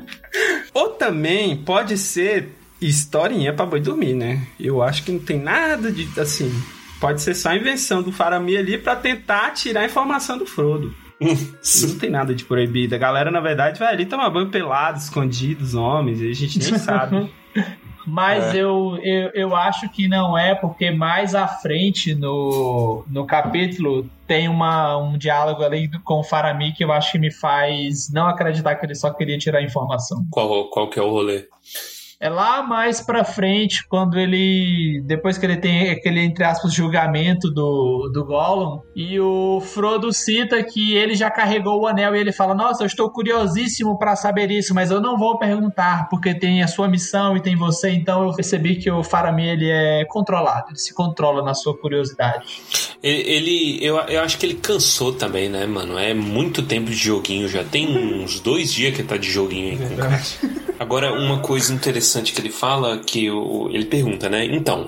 [0.74, 2.50] Ou também pode ser
[2.82, 4.42] historinha pra boi dormir, né?
[4.60, 6.52] Eu acho que não tem nada de assim.
[7.00, 10.94] Pode ser só invenção do Faramir ali pra tentar tirar a informação do Frodo.
[11.20, 12.94] Não tem nada de proibido.
[12.94, 16.60] A galera, na verdade, vai ali tomar banho pelado, escondido, os homens, e a gente
[16.60, 17.30] nem sabe.
[18.06, 18.58] Mas É.
[18.58, 24.48] eu, eu, eu acho que não é, porque mais à frente no, no capítulo tem
[24.48, 28.76] uma, um diálogo ali com o Faramir que eu acho que me faz não acreditar
[28.76, 30.26] que ele só queria tirar informação.
[30.30, 31.46] Qual, qual que é o rolê?
[32.20, 35.02] É lá mais pra frente, quando ele.
[35.06, 40.64] Depois que ele tem aquele, entre aspas, julgamento do, do Gollum, e o Frodo cita
[40.64, 44.50] que ele já carregou o anel e ele fala: Nossa, eu estou curiosíssimo pra saber
[44.50, 48.24] isso, mas eu não vou perguntar, porque tem a sua missão e tem você, então
[48.26, 52.46] eu percebi que o Faramir ele é controlado, ele se controla na sua curiosidade.
[53.04, 56.00] Ele, ele- eu, eu acho que ele cansou também, né, mano?
[56.00, 57.88] É muito tempo de joguinho, já tem
[58.24, 60.22] uns dois dias que tá de joguinho aí com o cara.
[60.78, 64.46] Agora, uma coisa interessante que ele fala, que o- ele pergunta, né?
[64.46, 64.88] Então,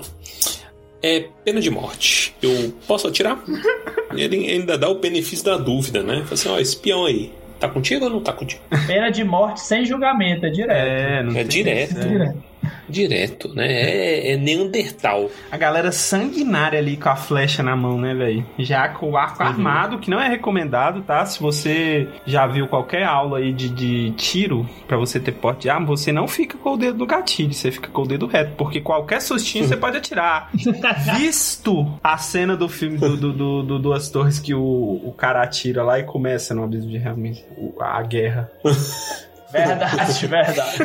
[1.02, 2.34] é pena de morte.
[2.42, 3.42] Eu posso atirar?
[4.16, 6.22] Ele ainda dá o benefício da dúvida, né?
[6.22, 8.60] Fala assim, ó, esse peão aí, tá contigo ou não tá contigo?
[8.86, 10.72] Pena de morte sem julgamento, é direto.
[10.72, 11.90] É, não É direto.
[11.90, 12.08] isso, é.
[12.08, 12.44] Direto.
[12.88, 13.66] Direto, né?
[13.70, 15.30] É, é Neandertal.
[15.50, 18.44] A galera sanguinária ali com a flecha na mão, né, velho?
[18.58, 21.24] Já com o arco armado, que não é recomendado, tá?
[21.26, 25.70] Se você já viu qualquer aula aí de, de tiro, pra você ter porte de
[25.70, 28.52] arma, você não fica com o dedo no gatilho, você fica com o dedo reto,
[28.56, 30.50] porque qualquer sustinho você pode atirar.
[31.16, 34.60] Visto a cena do filme do, do, do- do Duas Torres que o,
[35.04, 37.44] o cara atira lá e começa no abismo de realmente
[37.80, 38.50] a guerra.
[39.50, 40.78] Verdade, verdade.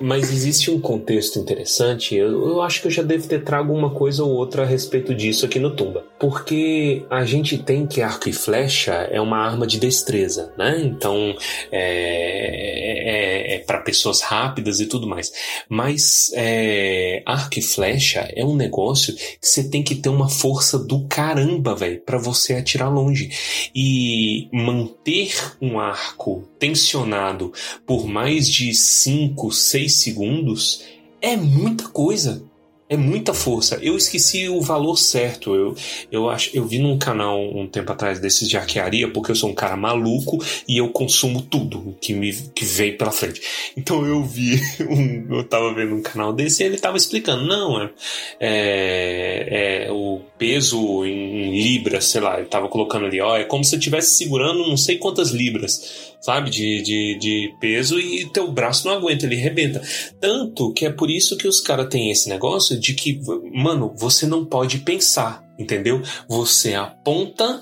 [0.00, 2.14] Mas existe um contexto interessante.
[2.14, 5.14] Eu, eu acho que eu já devo ter trago uma coisa ou outra a respeito
[5.14, 6.04] disso aqui no Tumba.
[6.18, 10.80] Porque a gente tem que arco e flecha é uma arma de destreza, né?
[10.82, 11.34] Então
[11.70, 15.32] é, é, para pessoas rápidas e tudo mais.
[15.68, 20.78] Mas é, arco e flecha é um negócio que você tem que ter uma força
[20.78, 23.30] do caramba, velho, para você atirar longe.
[23.74, 27.52] E manter um arco tensionado
[27.86, 30.84] por mais de 5, 6 segundos
[31.20, 32.42] é muita coisa.
[32.86, 33.78] É muita força.
[33.80, 35.54] Eu esqueci o valor certo.
[35.54, 35.74] Eu,
[36.12, 39.48] eu, acho, eu vi num canal um tempo atrás desses de arquearia, porque eu sou
[39.48, 43.40] um cara maluco e eu consumo tudo que me que vem pela frente.
[43.74, 47.46] Então eu vi, um, eu tava vendo um canal desse e ele tava explicando.
[47.46, 47.90] Não, é,
[48.38, 53.64] é, é o peso em libras, sei lá, ele tava colocando ali, ó, é como
[53.64, 58.50] se você estivesse segurando não sei quantas libras sabe, de, de, de peso e teu
[58.50, 59.82] braço não aguenta, ele rebenta.
[60.18, 63.20] Tanto que é por isso que os caras têm esse negócio de que,
[63.52, 66.02] mano, você não pode pensar, entendeu?
[66.26, 67.60] Você aponta,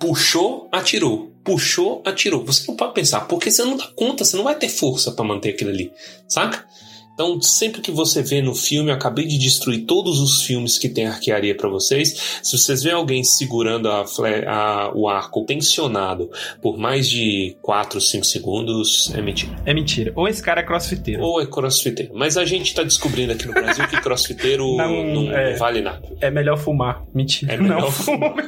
[0.00, 1.32] puxou, atirou.
[1.44, 2.44] Puxou, atirou.
[2.44, 5.24] Você não pode pensar, porque você não dá conta, você não vai ter força pra
[5.24, 5.92] manter aquilo ali,
[6.26, 6.66] saca?
[7.14, 10.88] Então, sempre que você vê no filme, eu acabei de destruir todos os filmes que
[10.88, 12.40] tem arquearia para vocês.
[12.42, 14.04] Se vocês vêem alguém segurando a,
[14.48, 16.28] a- o arco tensionado
[16.60, 19.52] por mais de 4, 5 segundos, é mentira.
[19.64, 20.12] É mentira.
[20.16, 21.22] Ou esse cara é crossfiteiro.
[21.22, 22.12] Ou é crossfiteiro.
[22.16, 25.54] Mas a gente tá descobrindo aqui no Brasil que crossfiteiro Não, não, é.
[25.54, 26.02] vale nada.
[26.20, 27.04] É melhor fumar.
[27.14, 27.54] Mentira.
[27.54, 28.34] É melhor não fumar.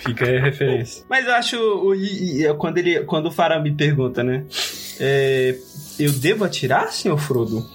[0.00, 1.04] Fica aí a referência.
[1.08, 1.56] Mas eu acho.
[1.56, 4.44] o- e- quando, ele, quando o Farah me pergunta, né?
[5.00, 5.56] é,
[5.98, 7.68] eu devo atirar, senhor Frodo?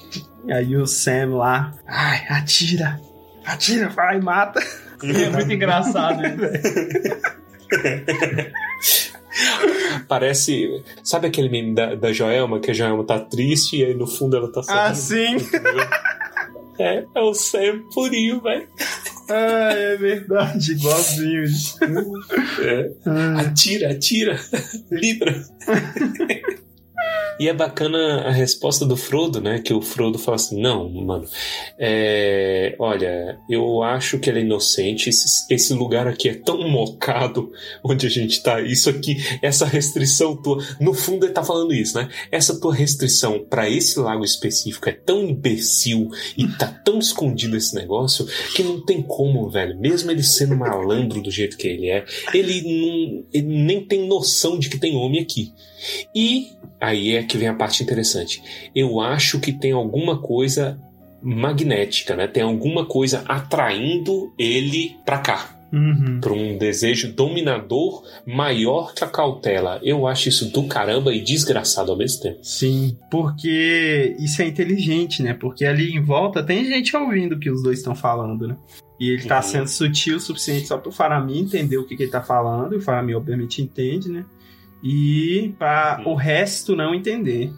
[0.45, 1.73] E aí o Sam lá.
[1.87, 2.99] Ai, atira.
[3.45, 4.59] Atira, vai, mata.
[5.03, 6.21] É muito engraçado.
[8.81, 9.09] isso.
[10.07, 10.83] Parece.
[11.03, 14.35] Sabe aquele meme da, da Joelma, que a Joelma tá triste e aí no fundo
[14.35, 14.81] ela tá sorrindo?
[14.81, 15.37] Ah, sim.
[16.79, 18.67] É, é o Sam purinho, velho.
[19.29, 21.43] Ah, é verdade, igualzinho.
[22.61, 23.41] É.
[23.41, 24.39] Atira, atira.
[24.89, 25.43] Libra.
[27.39, 29.59] E é bacana a resposta do Frodo, né?
[29.59, 31.25] Que o Frodo fala assim: Não, mano,
[31.77, 35.09] é, olha, eu acho que ele é inocente.
[35.09, 37.49] Esse, esse lugar aqui é tão mocado
[37.81, 38.61] onde a gente tá.
[38.61, 40.61] Isso aqui, essa restrição tua.
[40.81, 42.09] No fundo, ele tá falando isso, né?
[42.29, 47.73] Essa tua restrição pra esse lago específico é tão imbecil e tá tão escondido esse
[47.73, 49.79] negócio que não tem como, velho.
[49.79, 54.59] Mesmo ele sendo malandro do jeito que ele é, ele, não, ele nem tem noção
[54.59, 55.53] de que tem homem aqui.
[56.13, 58.41] E aí é que vem a parte interessante.
[58.75, 60.77] Eu acho que tem alguma coisa
[61.21, 62.27] magnética, né?
[62.27, 65.55] Tem alguma coisa atraindo ele pra cá.
[65.71, 66.19] Uhum.
[66.19, 69.79] Pra um desejo dominador maior que a cautela.
[69.83, 72.39] Eu acho isso do caramba e desgraçado ao mesmo tempo.
[72.41, 75.35] Sim, porque isso é inteligente, né?
[75.35, 78.57] Porque ali em volta tem gente ouvindo o que os dois estão falando, né?
[78.99, 79.43] E ele tá Uhum.
[79.43, 82.77] sendo sutil o suficiente só pro Faramir entender o que, que ele tá falando, e
[82.77, 84.25] o Faramir obviamente entende, né?
[84.83, 86.13] E para Uhum.
[86.13, 87.51] o resto não entender.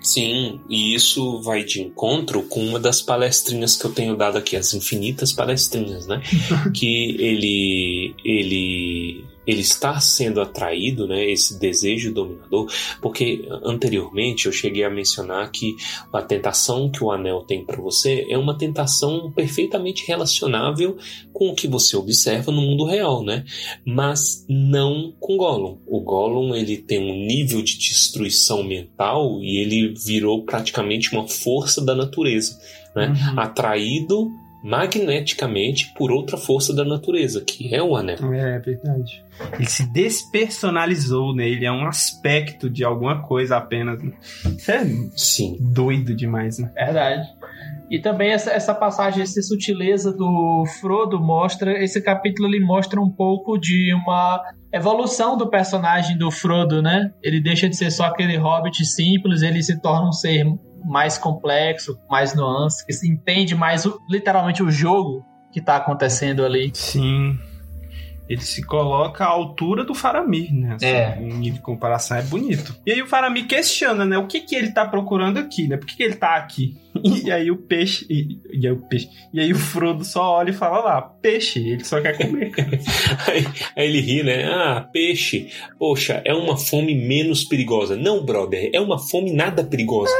[0.00, 4.54] Sim, e isso vai de encontro com uma das palestrinhas que eu tenho dado aqui,
[4.54, 6.20] as infinitas palestrinhas, né?
[6.74, 14.84] que ele ele ele está sendo atraído, né, esse desejo dominador, porque anteriormente eu cheguei
[14.84, 15.76] a mencionar que
[16.12, 20.96] a tentação que o anel tem para você é uma tentação perfeitamente relacionável
[21.32, 23.44] com o que você observa no mundo real, né?
[23.84, 25.78] Mas não com Gollum.
[25.86, 31.84] O Gollum ele tem um nível de destruição mental e ele virou praticamente uma força
[31.84, 32.58] da natureza,
[32.94, 33.08] né?
[33.08, 33.40] Uhum.
[33.40, 34.30] Atraído
[34.64, 38.16] magneticamente por outra força da natureza, que é o anel.
[38.32, 39.22] É verdade.
[39.52, 41.46] Ele se despersonalizou, né?
[41.46, 44.02] Ele é um aspecto de alguma coisa apenas.
[44.02, 44.12] né?
[44.56, 45.58] Isso é Sim.
[45.60, 46.72] doido demais, né?
[46.74, 47.28] Verdade.
[47.90, 53.10] E também essa, essa passagem, essa sutileza do Frodo mostra, esse capítulo ele mostra um
[53.10, 57.12] pouco de uma evolução do personagem do Frodo, né?
[57.22, 60.46] Ele deixa de ser só aquele hobbit simples, ele se torna um ser
[60.84, 66.70] mais complexo, mais nuance, que se entende mais literalmente o jogo que tá acontecendo ali.
[66.74, 67.38] Sim.
[68.28, 70.74] Ele se coloca à altura do Faramir, né?
[70.74, 71.18] Assim, É.
[71.20, 72.74] Em nível de comparação é bonito.
[72.86, 74.16] E aí o Faramir questiona, né?
[74.16, 75.76] O que que ele tá procurando aqui, né?
[75.76, 76.76] Por que, que ele tá aqui?
[77.24, 78.06] E aí o peixe.
[78.08, 79.08] E, e aí o peixe.
[79.32, 82.52] E aí o Frodo só olha e fala lá, peixe, ele só quer comer.
[83.26, 83.44] Aí,
[83.76, 84.44] aí ele ri, né?
[84.44, 85.48] Ah, peixe.
[85.78, 87.96] Poxa, é uma fome menos perigosa.
[87.96, 90.12] Não, brother, é uma fome nada perigosa.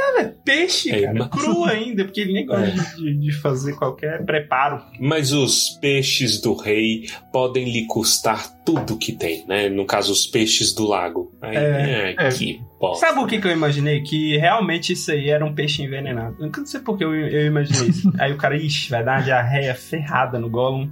[0.43, 1.13] peixe, É, cara.
[1.13, 2.95] mas- Cru ainda, porque ele nem gosta É.
[2.95, 4.81] de, de fazer qualquer preparo.
[4.99, 9.69] Mas os peixes do rei podem lhe custar tudo que tem, né?
[9.69, 11.31] No caso, os peixes do lago.
[11.41, 12.15] Aí, É.
[12.17, 13.07] é, que bosta.
[13.07, 14.01] Sabe o que, que eu imaginei?
[14.01, 16.35] Que realmente isso aí era um peixe envenenado.
[16.39, 18.11] Eu não sei por que eu, eu imaginei isso.
[18.19, 20.89] aí o cara, ixi, vai dar uma diarreia ferrada no Gollum.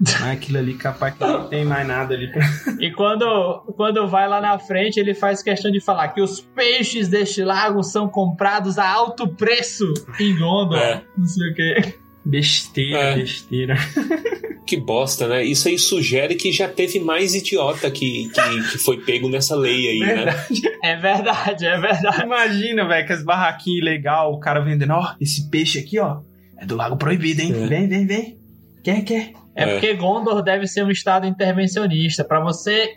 [0.00, 2.30] Mas aquilo ali, capaz que não tem mais nada ali.
[2.30, 2.46] pra-
[2.78, 7.08] E quando, quando vai lá na frente, ele faz questão de falar que os peixes
[7.08, 9.84] deste lago são comprados a alto preço
[10.20, 10.78] em Gondor.
[10.78, 11.02] É.
[11.16, 11.94] Não sei o quê.
[12.24, 13.14] Besteira, É.
[13.16, 13.74] besteira.
[14.68, 15.42] Que bosta, né?
[15.42, 19.88] Isso aí sugere que já teve mais idiota que, que, que foi pego nessa lei
[19.88, 20.26] aí, né?
[20.84, 22.22] É verdade, é verdade.
[22.22, 26.18] Imagina, velho, que as barraquinhas legal, o cara vendendo, ó, esse peixe aqui, ó,
[26.58, 27.52] é do Lago Proibido, hein?
[27.54, 27.66] É.
[27.66, 28.38] Vem, vem, vem.
[28.84, 29.32] Quer, quer?
[29.56, 29.72] É, É.
[29.72, 32.22] porque Gondor deve ser um estado intervencionista.
[32.24, 32.90] Pra você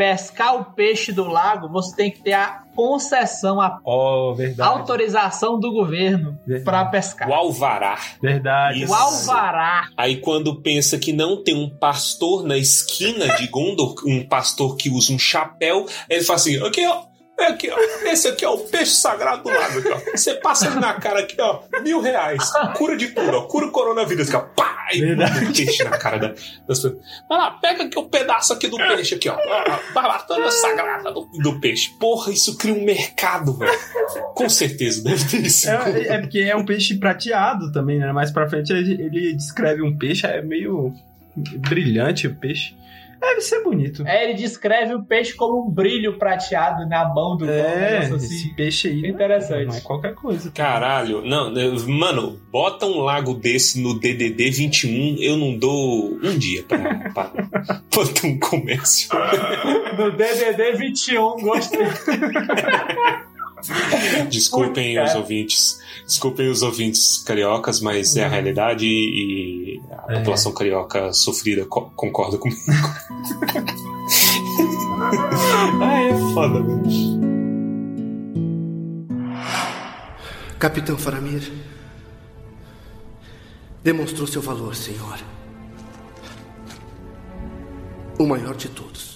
[0.00, 3.78] pescar o peixe do lago, você tem que ter a concessão, a
[4.34, 4.62] verdade.
[4.62, 7.28] autorização do governo pra pescar.
[7.28, 7.98] O alvará.
[8.22, 8.84] Verdade.
[8.84, 8.90] Isso.
[8.90, 9.90] O alvará.
[9.98, 14.88] Aí quando pensa que não tem um pastor na esquina de Gondor, um pastor que
[14.88, 17.02] usa um chapéu, ele fala assim, ok, ó,
[17.40, 17.76] É aqui, ó.
[18.08, 19.98] Esse aqui é o peixe sagrado do lago, aqui, ó.
[20.16, 21.60] Você passa ele na cara aqui, ó.
[21.82, 22.50] Mil reais.
[22.76, 23.42] Cura de tudo, ó.
[23.42, 24.40] Cura o coronavírus, aqui, ó.
[24.40, 24.78] Pá!
[24.92, 26.94] E um peixe na cara da- das pessoas.
[27.28, 29.36] Vai lá, pega aqui um pedaço aqui do peixe, aqui, ó.
[29.36, 31.90] Ó, Barbatana sagrada do, do peixe.
[31.98, 33.78] Porra, isso cria um mercado, velho.
[34.34, 35.70] Com certeza, deve ter isso.
[35.70, 38.12] É, é porque é um peixe prateado também, né?
[38.12, 40.92] Mais pra frente ele, ele descreve um peixe, é meio
[41.36, 42.74] brilhante o peixe.
[43.20, 44.02] Deve ser bonito.
[44.06, 48.26] É, ele descreve o peixe como um brilho prateado na mão do É, negócio assim.
[48.34, 49.06] esse peixe aí.
[49.10, 49.66] Interessante.
[49.66, 50.50] Não é qualquer coisa.
[50.50, 51.52] Caralho, não,
[51.86, 56.78] mano, bota um lago desse no DDD 21, eu não dou um dia pra,
[57.12, 57.24] pra,
[57.90, 59.10] pra ter um comércio.
[59.98, 61.80] No DDD 21, gostei.
[64.30, 65.04] Desculpem Puta.
[65.10, 69.69] os ouvintes, desculpem os ouvintes cariocas, mas é a realidade e
[70.08, 70.18] a É.
[70.18, 72.60] população carioca sofrida co- concorda comigo.
[75.82, 77.20] ah, é foda, velho.
[80.58, 81.50] Capitão Faramir
[83.82, 85.18] demonstrou seu valor, senhor.
[88.18, 89.09] O maior de todos.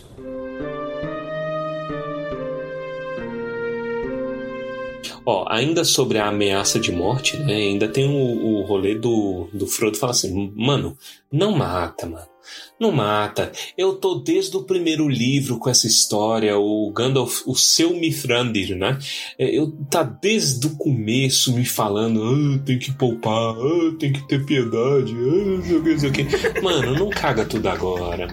[5.27, 7.55] Ó, ainda sobre a ameaça de morte, né?
[7.55, 10.97] Ainda tem o, o rolê do, do Frodo fala assim, mano,
[11.33, 12.34] não mata, mano.
[12.78, 13.53] Não mata.
[13.76, 18.99] Eu tô desde o primeiro livro com essa história, o Gandalf, o seu Mithrandir, né?
[19.38, 24.26] É, Eu tá desde o começo me falando, ah, tem que poupar, ah, tem que
[24.26, 26.61] ter piedade, ah, não sei o que, não sei o que.
[26.61, 28.28] Mano, não caga tudo agora.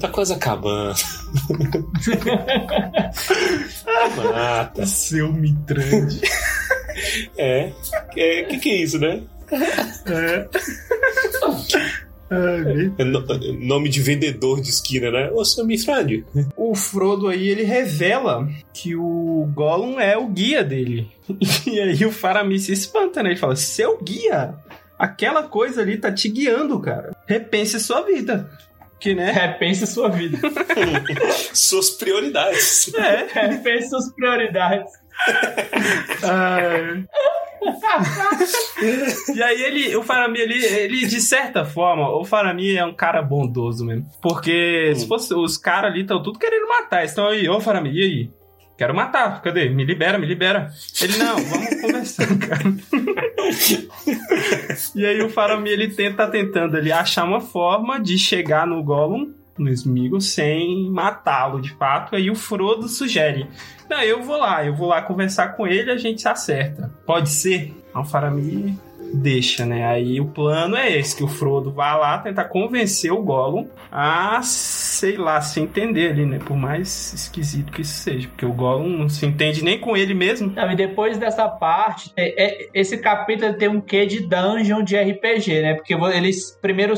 [0.00, 0.94] Tá quase acabando.
[4.16, 4.86] Mata.
[4.86, 6.20] Seu mitrande.
[7.36, 7.72] É.
[8.16, 9.22] É, que que é isso, né?
[10.06, 10.48] É.
[12.30, 12.94] Meu.
[12.98, 13.24] É no-
[13.60, 15.30] nome de vendedor de esquina, né?
[15.32, 16.24] Ô, seu Mifrade.
[16.56, 21.10] O Frodo aí, ele revela que o Gollum é o guia dele.
[21.66, 23.30] E aí o Faramir se espanta, né?
[23.30, 24.54] Ele fala, seu guia?
[24.98, 27.14] Aquela coisa ali tá te guiando, cara.
[27.26, 28.48] Repense sua vida.
[29.00, 29.30] Que, né?
[29.32, 30.38] Repense sua vida.
[31.52, 32.92] Suas prioridades.
[32.94, 33.26] É.
[33.48, 34.90] Repense suas prioridades.
[36.22, 37.02] Ah.
[39.34, 43.22] E aí ele, o Faramir, ele, ele, de certa forma, o Faramir é um cara
[43.22, 44.06] bondoso mesmo.
[44.20, 47.04] Porque se fosse, os caras ali estão tudo querendo matar.
[47.04, 48.30] Estão aí, ô Faramir, e aí?
[48.76, 49.68] Quero matar, cadê?
[49.68, 50.68] Me libera, me libera.
[51.00, 52.64] Ele, não, vamos conversar, cara.
[54.96, 58.82] e aí o Faramir, ele tenta, tá tentando ele achar uma forma de chegar no
[58.82, 62.16] Gollum, no Smeagol, sem matá-lo de fato.
[62.16, 63.46] Aí o Frodo sugere,
[63.88, 66.90] não, eu vou lá, eu vou lá conversar com ele a gente se acerta.
[67.06, 67.74] Pode ser?
[67.94, 68.74] Aí O Faramir
[69.12, 69.86] deixa, né?
[69.86, 74.40] Aí o plano é esse, que o Frodo vá lá tentar convencer o Gollum a,
[74.42, 76.38] sei lá, se entender ali, né?
[76.44, 78.28] Por mais esquisito que isso seja.
[78.28, 80.52] Porque o Gollum não se entende nem com ele mesmo.
[80.54, 84.96] Não, e depois dessa parte, é- é- esse capítulo tem um quê de dungeon de
[84.96, 85.74] RPG, né?
[85.74, 86.94] Porque eles primeiro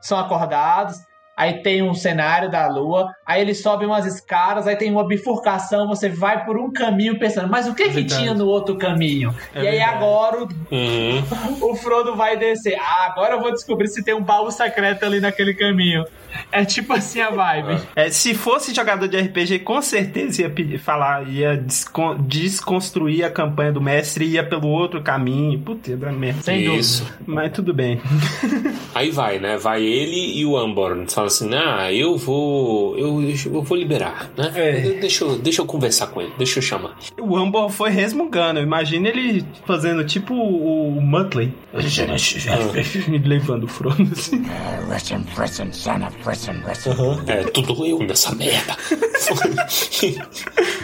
[0.00, 0.96] são acordados,
[1.42, 5.86] aí tem um cenário da lua, aí eles sobem umas escadas, aí tem uma bifurcação,
[5.88, 8.20] você vai por um caminho pensando, mas o que que Verdade.
[8.22, 9.34] tinha no outro caminho?
[9.54, 9.94] É e aí verdade.
[9.96, 11.22] agora o, Uhum.
[11.72, 12.76] o Frodo vai descer.
[12.80, 16.04] Ah, agora eu vou descobrir se tem um baú secreto ali naquele caminho.
[16.50, 17.78] É tipo assim a vibe.
[17.94, 23.30] É, se fosse jogador de RPG, com certeza ia pedir, falar, ia descon- desconstruir a
[23.30, 25.58] campanha do mestre e ia pelo outro caminho.
[25.60, 26.42] Puta, da merda.
[26.42, 26.80] Sem dúvida.
[26.80, 27.06] Isso.
[27.26, 28.00] Mas tudo bem.
[28.94, 29.56] Aí vai, né?
[29.58, 31.06] Vai ele e o Amborn.
[31.10, 32.96] Fala assim, ah, eu vou.
[32.98, 34.52] Eu, eu vou liberar, né?
[34.54, 34.80] É.
[35.00, 36.96] Deixa, eu, deixa eu conversar com ele, deixa eu chamar.
[37.20, 38.60] O Ambor foi resmungando.
[38.60, 41.52] Imagina ele fazendo tipo o, o Muttley.
[43.24, 44.44] levando o Frodo assim.
[44.92, 46.92] Listen, listen, son of listen, listen.
[47.26, 48.76] É, tudo eu nessa merda.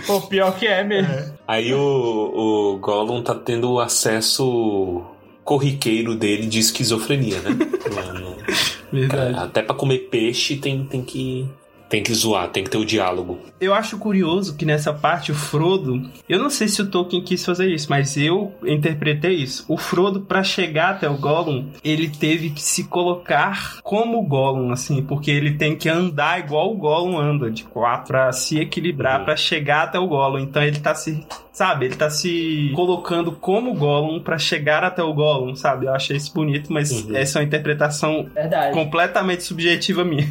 [0.06, 1.14] Pô, pior que é mesmo.
[1.46, 5.04] Aí o, o Gollum tá tendo o acesso
[5.44, 7.50] corriqueiro dele de esquizofrenia, né?
[8.92, 9.38] Verdade.
[9.38, 11.46] até pra comer peixe tem, tem que.
[11.88, 13.38] Tem que zoar, tem que ter o diálogo.
[13.58, 17.44] Eu acho curioso que nessa parte o Frodo, eu não sei se o Tolkien quis
[17.44, 19.64] fazer isso, mas eu interpretei isso.
[19.68, 24.70] O Frodo pra chegar até o Gollum, ele teve que se colocar como o Gollum,
[24.70, 29.20] assim, porque ele tem que andar igual o Gollum anda, de quatro, pra se equilibrar,
[29.20, 29.24] Uhum.
[29.24, 30.38] pra chegar até o Gollum.
[30.40, 35.02] Então ele tá se, sabe, ele tá se colocando como o Gollum pra chegar até
[35.02, 35.86] o Gollum, sabe?
[35.86, 37.16] Eu achei isso bonito, mas Uhum.
[37.16, 38.74] essa é uma interpretação Verdade.
[38.74, 40.28] completamente subjetiva minha.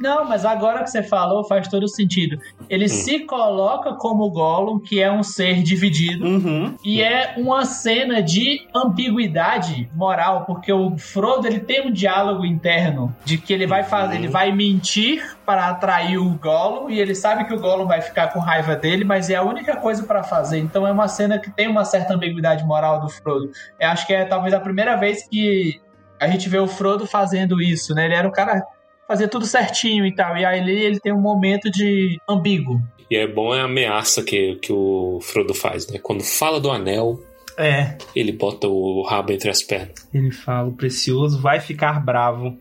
[0.00, 2.38] Não, mas agora que você falou faz todo sentido.
[2.68, 6.74] Ele se coloca como Gollum, que é um ser dividido, Uhum.
[6.84, 13.14] e é uma cena de ambiguidade moral, porque o Frodo ele tem um diálogo interno
[13.24, 17.44] de que ele vai fazer, ele vai mentir para atrair o Gollum e ele sabe
[17.44, 20.58] que o Gollum vai ficar com raiva dele, mas é a única coisa para fazer.
[20.58, 23.50] Então é uma cena que tem uma certa ambiguidade moral do Frodo.
[23.78, 25.80] Eu acho que é talvez a primeira vez que
[26.20, 28.06] a gente vê o Frodo fazendo isso, né?
[28.06, 28.62] Ele era um cara
[29.06, 32.80] fazia tudo certinho e tal, e aí ele, ele tem um momento de ambíguo.
[33.10, 35.98] E é bom a ameaça que, que o Frodo faz, né?
[36.02, 37.20] Quando fala do anel,
[37.58, 40.08] É, ele bota o rabo entre as pernas.
[40.12, 42.56] ele fala, o precioso vai ficar bravo.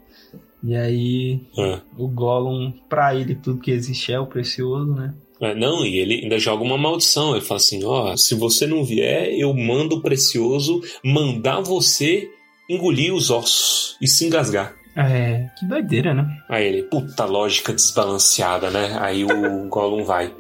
[0.64, 1.82] E aí, Ah.
[1.98, 5.14] o Gollum, pra ele, tudo que existe é o precioso, né?
[5.42, 7.36] É, não, e ele ainda joga uma maldição.
[7.36, 12.30] Ele fala assim: ó, se você não vier, eu mando o precioso mandar você
[12.70, 14.74] engolir os ossos e se engasgar.
[14.96, 16.38] É, que doideira, né?
[16.48, 18.98] Aí ele, puta lógica desbalanceada, né?
[19.00, 20.32] Aí o Gollum vai.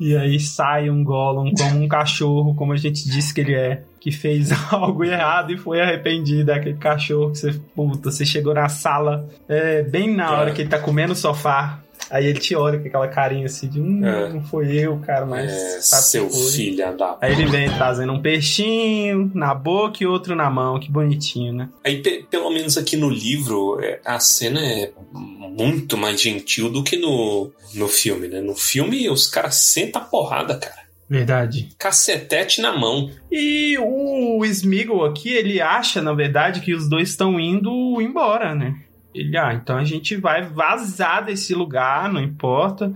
[0.00, 3.82] E aí sai um Gollum como um cachorro, como a gente disse que ele é,
[4.00, 6.50] que fez algo errado e foi arrependido.
[6.50, 10.62] É aquele cachorro que você, puta, você chegou na sala, é, bem na hora que
[10.62, 11.80] ele tá comendo o sofá.
[12.10, 14.28] Aí ele te olha com aquela carinha assim de, hum, É.
[14.28, 17.16] não foi eu, cara, mas É, sabe seu filho da.
[17.20, 21.68] Aí ele vem trazendo um peixinho na boca e outro na mão, que bonitinho, né?
[21.84, 26.82] Aí, pe- pelo menos aqui no livro, é, a cena é muito mais gentil do
[26.82, 28.40] que no, no filme, né?
[28.40, 30.84] No filme, os caras sentam a porrada, cara.
[31.08, 31.68] Verdade.
[31.78, 33.10] Cacetete na mão.
[33.30, 38.74] E o Smeagol aqui, ele acha, na verdade, que os dois estão indo embora, né?
[39.14, 42.92] Ele, ah, então a gente vai vazar desse lugar, não importa.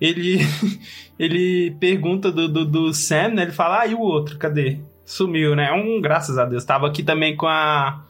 [0.00, 0.38] Ele,
[1.18, 3.42] ele pergunta do, do, do Sam, né?
[3.42, 4.78] Ele fala, ah, e o outro, cadê?
[5.04, 5.72] Sumiu, né?
[5.72, 6.64] Um, graças a Deus.
[6.64, 8.02] Tava aqui também com a,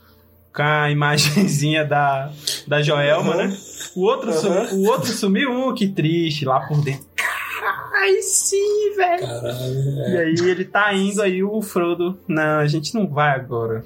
[0.54, 2.30] com a imagenzinha da,
[2.66, 3.56] da Joelma, né?
[3.96, 7.06] O outro, sumi- o outro sumiu, uh, que triste, lá por dentro.
[8.00, 9.26] Ai, sim, velho.
[10.12, 12.18] E aí ele tá indo aí, o Frodo.
[12.28, 13.84] Não, a gente não vai agora.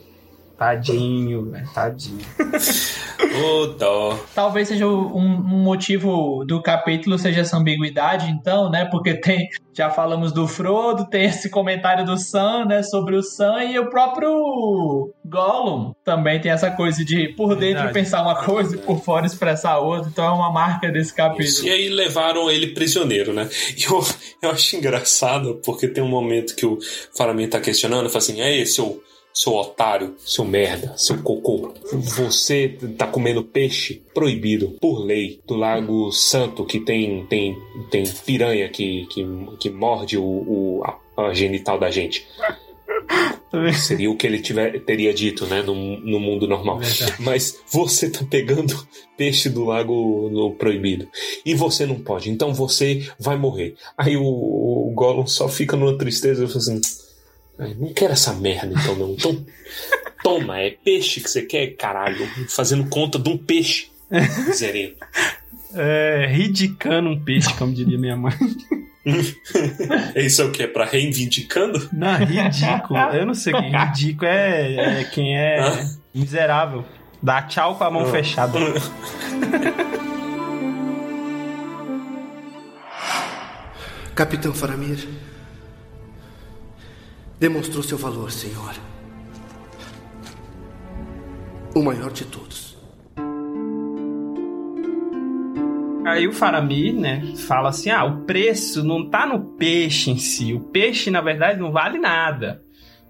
[0.58, 1.68] Tadinho, velho.
[1.74, 2.20] Tadinho.
[3.22, 4.18] Ô, dó.
[4.34, 8.84] Talvez seja um, um motivo do capítulo seja essa ambiguidade, então, né?
[8.86, 12.82] Porque tem, já falamos do Frodo, tem esse comentário do Sam, né?
[12.82, 17.92] Sobre o Sam e o próprio Gollum também tem essa coisa de por dentro Verdade.
[17.94, 20.08] pensar uma coisa e por fora expressar outra.
[20.08, 21.66] Então é uma marca desse capítulo.
[21.66, 23.48] E aí levaram ele prisioneiro, né?
[23.76, 24.04] E eu,
[24.42, 26.78] eu acho engraçado, porque tem um momento que o
[27.16, 29.02] Faramir tá questionando, fala assim, aí, seu,
[29.32, 36.12] seu otário, seu merda, seu cocô, você tá comendo peixe proibido por lei do Lago
[36.12, 37.56] Santo, que tem, tem,
[37.90, 39.26] tem piranha que, que,
[39.58, 42.26] que morde o, o a, a genital da gente.
[43.74, 46.78] Seria o que ele tiver, teria dito, né, no, no mundo normal.
[46.78, 47.16] Verdade.
[47.20, 48.74] Mas você tá pegando
[49.16, 51.06] peixe do lago no proibido.
[51.44, 53.74] E você não pode, então você vai morrer.
[53.96, 56.80] Aí o, o Gollum só fica numa tristeza e fala assim:
[57.62, 59.12] "Ai, não quero essa merda então não.
[59.12, 59.44] Então,
[60.22, 62.26] toma, é peixe que você quer, caralho.
[62.48, 63.90] Fazendo conta de um peixe.
[64.46, 64.96] Miserento.
[65.74, 68.32] É, ridicando um peixe, como diria minha mãe.
[70.14, 70.62] Isso é o que?
[70.62, 71.88] É pra reivindicando?
[71.92, 72.98] Não, ridículo.
[73.12, 73.68] Eu não sei o que.
[73.68, 75.90] Ridículo é, é quem é Hã?
[76.14, 76.84] miserável.
[77.22, 78.58] Dá tchau com a mão fechada.
[84.14, 85.08] Capitão Faramir.
[87.42, 88.72] Demonstrou seu valor, senhor.
[91.74, 92.78] O maior de todos.
[96.06, 100.54] Aí o Faramir, né, fala assim: ah, o preço não tá no peixe em si.
[100.54, 102.62] O peixe, na verdade, não vale nada.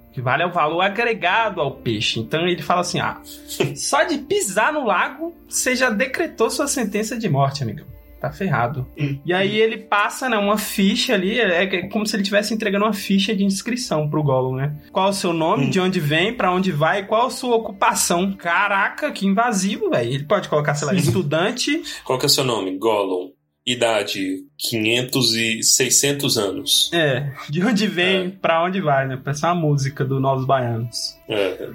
[0.09, 2.18] O que vale é o valor agregado ao peixe.
[2.18, 3.20] Então ele fala assim: ah,
[3.76, 7.85] só de pisar no lago, você já decretou sua sentença de morte, amigo.
[8.23, 8.87] Tá ferrado.
[9.27, 12.85] E aí ele passa, né, uma ficha ali, é é como se ele estivesse entregando
[12.85, 14.77] uma ficha de inscrição pro Gollum, né?
[14.93, 18.33] Qual o seu nome, de onde vem, pra onde vai, qual a sua ocupação.
[18.35, 20.12] Caraca, que invasivo, velho.
[20.12, 22.79] Ele pode colocar, sei lá, estudante, Qual que é o seu nome?
[22.79, 23.33] Gollum.
[23.66, 26.91] Idade 500 e 600 anos.
[26.93, 29.20] É, de onde vem, pra onde vai, né?
[29.23, 31.16] Parece uma música do Novos Baianos.
[31.29, 31.68] É.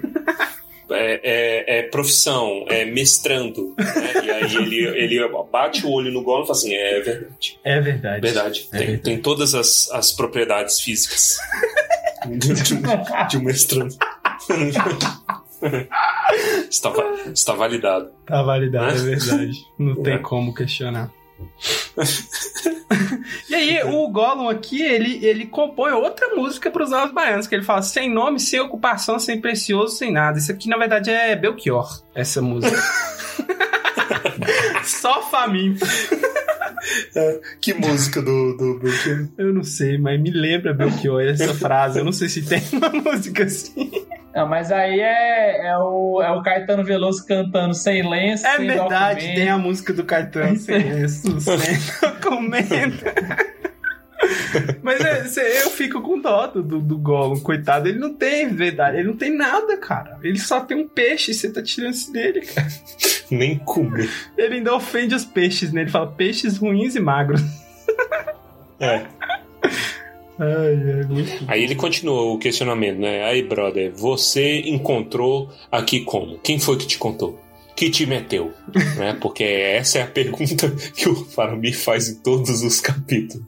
[0.90, 3.74] É, é- é profissão, é mestrando.
[3.78, 4.24] né?
[4.24, 4.86] E aí ele,
[5.16, 7.58] ele bate o olho no Gollum e fala assim: é verdade.
[7.64, 8.20] É verdade.
[8.20, 8.68] Verdade.
[8.72, 9.02] É tem, verdade.
[9.02, 11.36] tem todas as, as propriedades físicas
[12.26, 13.94] de, um- de um mestrando.
[16.70, 16.92] está,
[17.32, 18.10] está validado.
[18.26, 19.16] Tá validado, é Né?
[19.16, 19.58] verdade.
[19.78, 20.18] Não tem É.
[20.18, 21.10] como questionar.
[23.48, 27.64] e aí, o Gollum aqui, ele, ele compõe outra música pros Novos Baianos, que ele
[27.64, 30.38] fala sem nome, sem ocupação, sem precioso, sem nada.
[30.38, 32.76] Isso aqui, na verdade, é Belchior, essa música.
[34.84, 35.84] Só faminto.
[37.60, 39.28] Que música do, do Belchior?
[39.36, 41.98] Eu não sei, mas me lembra Belchior essa frase.
[41.98, 43.90] Eu não sei se tem uma música assim.
[44.38, 48.68] Não, mas aí é, é, o, é o Caetano Veloso cantando sem lenço, É sem
[48.68, 49.36] verdade, documento.
[49.36, 53.04] tem a música do Caetano sem isso, sem documento.
[54.82, 57.88] Mas é, cê- eu fico com dó do, do, do Gollum, coitado.
[57.88, 60.18] Ele não tem verdade, ele não tem nada, cara.
[60.22, 62.66] Ele só tem um peixe e você tá tirando isso dele, cara.
[63.30, 64.08] Nem comer.
[64.36, 65.82] Ele ainda ofende os peixes, né?
[65.82, 67.40] Ele fala peixes ruins e magros.
[68.80, 69.02] É.
[70.38, 71.44] Ai, é muito.
[71.48, 73.24] Aí ele continua o questionamento, né?
[73.24, 76.38] Aí, brother, você encontrou aqui como?
[76.38, 77.38] Quem foi que te contou?
[77.74, 78.52] Que te meteu?
[78.96, 79.16] né?
[79.20, 83.44] Porque essa é a pergunta que o Faramir faz em todos os capítulos.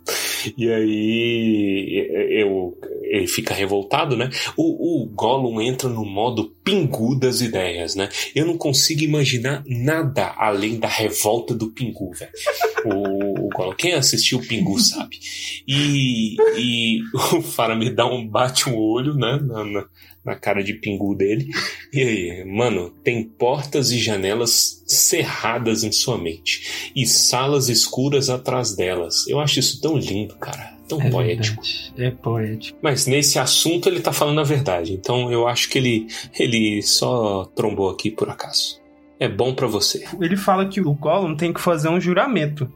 [0.57, 4.31] E aí eu, ele fica revoltado, né?
[4.57, 8.09] O, o Gollum entra no modo pingu das ideias, né?
[8.35, 12.33] Eu não consigo imaginar nada além da revolta do pingu, velho.
[12.83, 13.30] O,
[13.77, 15.19] quem assistiu o pingu sabe.
[15.67, 17.01] E, e
[17.37, 19.39] o Faramir dá um bate um olho, né?
[19.43, 19.85] Na, na,
[20.25, 21.49] na cara de pingu dele.
[21.93, 28.75] E aí, mano, tem portas e janelas cerradas em sua mente e salas escuras atrás
[28.75, 29.27] delas.
[29.29, 30.79] Eu acho isso tão lindo, cara.
[30.89, 31.63] Tão É poético.
[31.63, 32.79] verdade, É poético.
[32.83, 34.93] Mas nesse assunto ele tá falando a verdade.
[34.93, 36.07] Então eu acho que ele,
[36.39, 38.81] ele só trombou aqui por acaso.
[39.19, 40.05] É bom pra você.
[40.21, 42.73] Ele fala que o Gollum tem que fazer um juramento.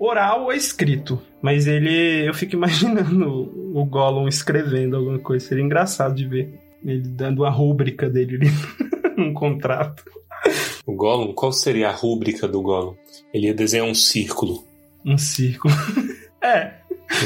[0.00, 1.20] Oral ou escrito.
[1.42, 2.26] Mas ele.
[2.26, 5.46] Eu fico imaginando o Gollum escrevendo alguma coisa.
[5.46, 6.58] Seria engraçado de ver.
[6.82, 8.50] Ele dando a rúbrica dele ali
[9.16, 10.02] num contrato.
[10.86, 12.94] O Gollum, qual seria a rúbrica do Gollum?
[13.32, 14.64] Ele ia desenhar um círculo,
[15.04, 15.74] Um círculo.
[16.42, 16.72] é,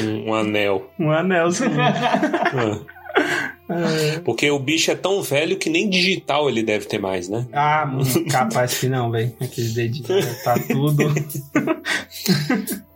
[0.02, 0.90] um, um anel.
[0.98, 1.80] um anelzinho.
[1.80, 2.80] Ah,
[3.68, 4.18] É.
[4.20, 7.46] Porque o bicho é tão velho que nem digital ele deve ter mais, né?
[7.52, 9.32] Ah, mano, capaz que não, velho.
[9.40, 10.08] Aqueles dedinhos.
[10.08, 10.36] né?
[10.44, 11.04] Tá tudo.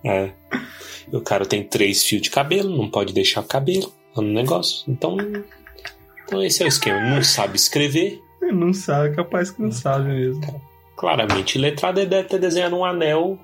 [0.04, 0.30] É.
[1.12, 4.84] O cara tem três fios de cabelo, não pode deixar cabelo no negócio.
[4.88, 5.16] Então,
[6.24, 7.00] então esse é o esquema.
[7.00, 8.20] Não sabe escrever.
[8.40, 10.62] Não sabe, capaz que não sabe mesmo.
[10.96, 13.38] Claramente, letrado ele deve ter desenhado um anel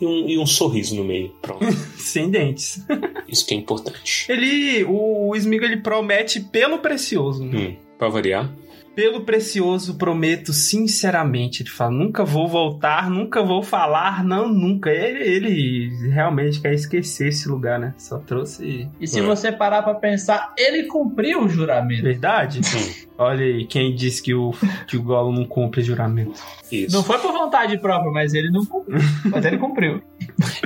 [0.00, 1.30] e um, e um sorriso no meio.
[1.42, 1.64] Pronto.
[1.98, 2.84] Sem dentes.
[3.28, 4.26] Isso que é importante.
[4.30, 4.84] Ele.
[4.84, 7.44] O Smigo ele promete pelo precioso.
[7.44, 7.58] né?
[7.58, 8.52] Hum, pra variar.
[8.96, 11.62] Pelo precioso, prometo sinceramente.
[11.62, 14.88] Ele fala: nunca vou voltar, nunca vou falar, não, nunca.
[14.90, 17.92] Ele, ele realmente quer esquecer esse lugar, né?
[17.98, 18.88] Só trouxe.
[18.98, 19.22] E se É.
[19.22, 22.04] você parar pra pensar, ele cumpriu o juramento.
[22.04, 22.60] Verdade?
[22.60, 23.06] Hum.
[23.18, 24.54] Olha aí, quem disse que o,
[24.86, 26.40] que o Gollum não cumpre juramento.
[26.72, 26.96] Isso.
[26.96, 28.98] Não foi por vontade própria, mas ele não cumpriu.
[29.30, 30.02] Mas ele cumpriu.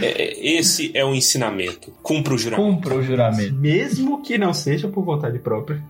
[0.00, 1.92] É, é, esse é o ensinamento.
[2.02, 2.70] Cumpra o juramento.
[2.70, 3.54] Cumpra o juramento.
[3.54, 5.82] Mesmo que não seja por vontade própria.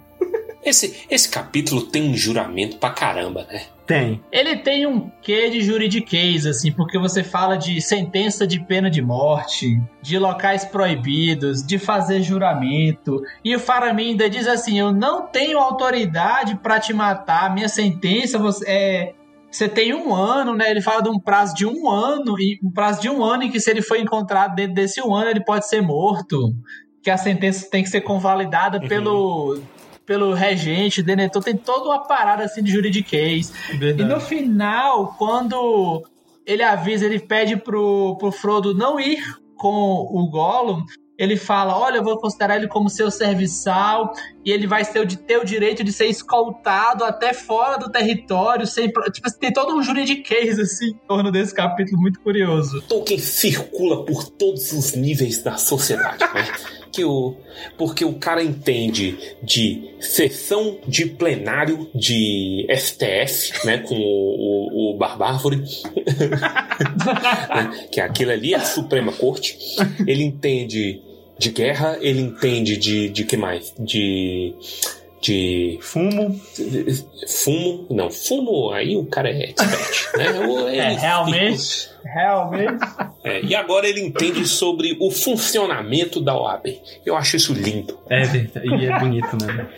[0.65, 3.63] Esse, esse capítulo tem juramento pra caramba, né?
[3.87, 4.23] Tem.
[4.31, 9.03] Ele tem um quê de juridiquês, assim, porque você fala de sentença de pena de
[9.03, 13.21] morte, de locais proibidos, de fazer juramento.
[13.45, 18.39] E o Faramir ainda diz assim: Eu não tenho autoridade pra te matar, minha sentença
[18.39, 19.15] você, é.
[19.51, 20.71] Você tem um ano, né?
[20.71, 23.51] Ele fala de um prazo de um ano, e um prazo de um ano em
[23.51, 26.55] que se ele for encontrado dentro desse um ano, ele pode ser morto.
[27.03, 28.87] Que a sentença tem que ser convalidada Uhum.
[28.87, 29.59] pelo,
[30.11, 33.53] pelo regente, Denethor, tem toda uma parada assim de juridiquês.
[33.73, 34.13] E Verdade.
[34.13, 36.03] no final, quando
[36.45, 39.23] ele avisa, ele pede pro, pro Frodo não ir
[39.57, 39.71] com
[40.11, 40.85] o Gollum,
[41.17, 44.13] ele fala: Olha, eu vou considerar ele como seu serviçal
[44.45, 47.89] e ele vai ter o, de- ter o direito de ser escoltado até fora do
[47.89, 48.67] território.
[48.67, 52.83] Sem, tipo, tem todo um juridiquês assim em torno desse capítulo muito curioso.
[52.89, 56.49] Tolkien circula por todos os níveis da sociedade, né?
[56.93, 57.37] Que o,
[57.79, 63.79] porque o cara entende de sessão de plenário de STF, né?
[63.79, 65.65] Com o, o, o Barbárvore, né,
[67.93, 69.57] que aquilo ali é a Suprema Corte.
[70.07, 71.01] Ele entende
[71.41, 73.73] de guerra, ele entende de, de que mais?
[73.79, 74.55] De.
[75.21, 76.41] De Fumo.
[77.29, 77.87] fumo.
[77.91, 80.25] Não, fumo, aí o cara é expert, né?
[80.73, 81.91] É, ele- realmente.
[82.03, 82.85] Realmente.
[83.23, 86.81] é, e agora ele entende sobre o funcionamento da OAB.
[87.05, 87.99] Eu acho isso lindo.
[88.09, 88.23] É.
[88.65, 89.69] E é bonito, né?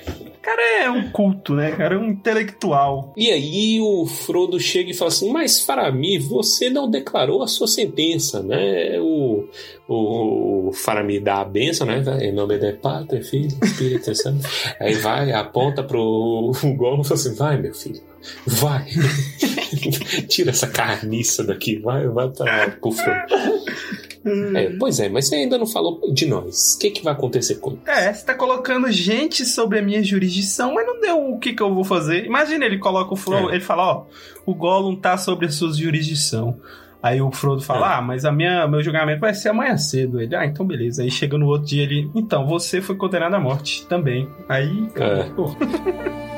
[0.43, 1.71] Cara é um culto, né?
[1.71, 3.13] Cara é um intelectual.
[3.17, 7.69] E aí o Frodo chega e fala assim: Mas Faramir, você não declarou a sua
[7.69, 8.99] sentença, né?
[8.99, 9.49] O,
[9.87, 12.03] o, o Faramir dá a benção, né?
[12.21, 14.45] Em nome de Pátria, Filho, Espírito Santo.
[14.81, 18.03] Aí vai, aponta pro Gollum e fala assim: Vai, meu filho,
[18.45, 18.87] vai.
[20.29, 23.63] Tira essa carniça daqui, vai, vai pra, pro Frodo.
[24.25, 26.75] É, pois é, mas você ainda não falou de nós.
[26.75, 30.75] O que, que vai acontecer com É, você tá colocando gente sobre a minha jurisdição,
[30.75, 32.25] mas não deu o que, que eu vou fazer.
[32.25, 33.55] Imagina, ele coloca o flow, É.
[33.55, 34.05] ele fala, ó,
[34.47, 36.57] o Gollum tá sobre a sua jurisdição.
[37.03, 40.21] Aí o Frodo fala: Ah, mas a minha, meu julgamento vai ser amanhã cedo.
[40.21, 41.03] Ele, ah, então beleza.
[41.03, 44.29] Aí chega no outro dia ele, então, você foi condenado à morte também.
[44.49, 45.27] Aí, É.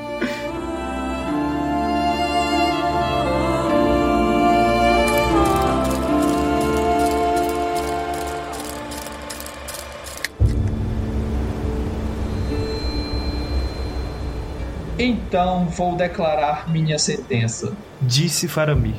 [15.05, 17.77] Então vou declarar minha sentença.
[18.01, 18.95] Disse Faramir.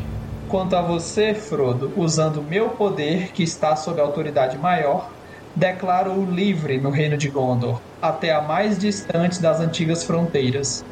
[0.48, 5.10] Quanto a você, Frodo, usando meu poder, que está sob autoridade maior,
[5.56, 10.86] declaro-o livre no reino de Gondor, até a mais distante das antigas fronteiras.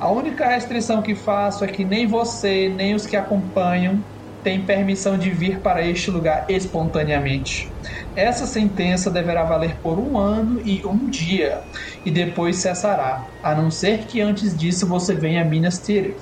[0.00, 4.02] A única restrição que faço é que nem você, nem os que acompanham
[4.44, 7.68] têm permissão de vir para este lugar espontaneamente.
[8.14, 11.62] Essa sentença deverá valer por um ano e um dia,
[12.04, 16.20] e depois cessará, a não ser que antes disso você venha a Minas Tirith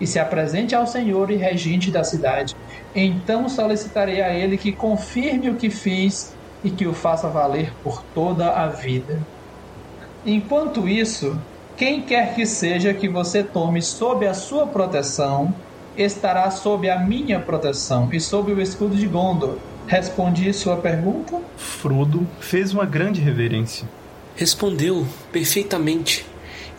[0.00, 2.54] e se apresente ao senhor e regente da cidade.
[2.94, 8.02] Então solicitarei a ele que confirme o que fiz e que o faça valer por
[8.14, 9.20] toda a vida.
[10.24, 11.38] Enquanto isso,
[11.76, 15.52] quem quer que seja que você tome sob a sua proteção,
[15.96, 19.56] estará sob a minha proteção e sob o escudo de Gondor.
[19.86, 21.40] Respondi sua pergunta?
[21.56, 23.88] Frodo fez uma grande reverência.
[24.34, 26.26] Respondeu perfeitamente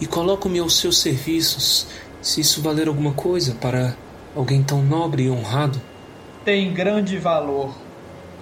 [0.01, 1.88] e coloco-me aos seus serviços,
[2.22, 3.95] se isso valer alguma coisa para
[4.36, 5.80] alguém tão nobre e honrado.
[6.43, 7.74] Tem grande valor.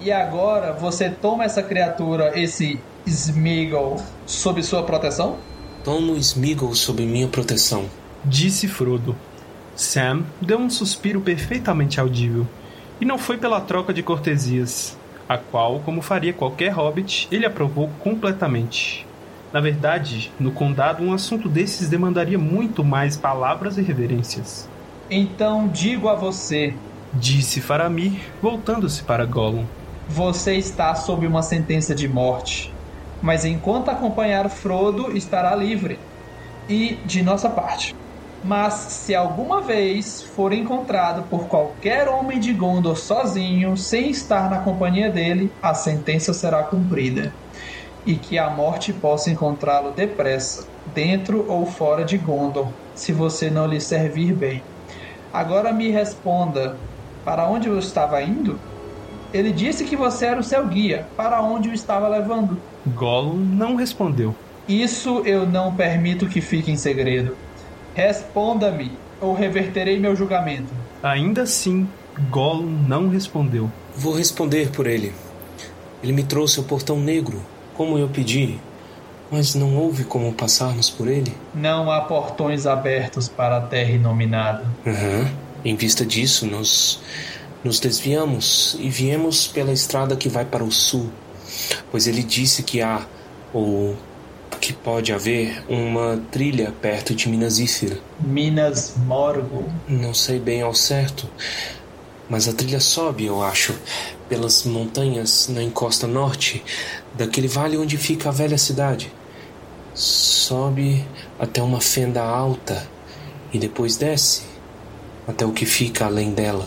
[0.00, 5.36] E agora você toma essa criatura, esse Smeagol, sob sua proteção?
[5.84, 7.84] Tomo Smeagol sob minha proteção.
[8.24, 9.14] Disse Frodo.
[9.74, 12.46] Sam deu um suspiro perfeitamente audível.
[13.00, 14.96] E não foi pela troca de cortesias,
[15.28, 19.06] a qual, como faria qualquer hobbit, ele aprovou completamente.
[19.52, 24.68] Na verdade, no condado, um assunto desses demandaria muito mais palavras e reverências.
[25.10, 26.74] Então digo a você,
[27.12, 29.64] Disse Faramir, voltando-se para Gollum.
[30.08, 32.72] você está sob uma sentença de morte.
[33.22, 35.98] Mas enquanto acompanhar Frodo, estará livre.
[36.68, 37.94] E de nossa parte.
[38.44, 44.58] Mas se alguma vez for encontrado por qualquer homem de Gondor sozinho, sem estar na
[44.58, 47.32] companhia dele, a sentença será cumprida.
[48.04, 53.66] E que a morte possa encontrá-lo depressa, dentro ou fora de Gondor, se você não
[53.66, 54.62] lhe servir bem.
[55.32, 56.76] Agora me responda:
[57.24, 58.60] para onde eu estava indo?
[59.32, 61.06] Ele disse que você era o seu guia.
[61.16, 62.60] Para onde o estava levando?
[62.88, 64.34] Gollum não respondeu.
[64.68, 67.34] Isso eu não permito que fique em segredo.
[67.94, 70.72] Responda-me, ou reverterei meu julgamento.
[71.02, 71.88] Ainda assim,
[72.30, 73.70] Gollum não respondeu.
[73.96, 75.12] Vou responder por ele.
[76.02, 77.40] Ele me trouxe ao portão negro,
[77.74, 78.58] como eu pedi,
[79.30, 81.32] mas não houve como passarmos por ele.
[81.54, 84.64] Não há portões abertos para a terra inominada.
[84.84, 85.28] Uhum.
[85.64, 87.00] Em vista disso, nos,
[87.62, 91.10] nos desviamos e viemos pela estrada que vai para o sul,
[91.90, 93.06] pois ele disse que há,
[93.52, 93.96] ou
[94.64, 97.98] que pode haver, uma trilha perto de Minas Ithil.
[98.18, 99.66] Minas Morgul.
[99.86, 101.28] Não sei bem ao certo,
[102.30, 103.74] mas a trilha sobe, eu acho,
[104.26, 106.64] pelas montanhas na encosta norte
[107.12, 109.12] daquele vale onde fica a velha cidade.
[109.92, 111.04] Sobe
[111.38, 112.88] até uma fenda alta
[113.52, 114.44] e depois desce
[115.28, 116.66] até o que fica além dela.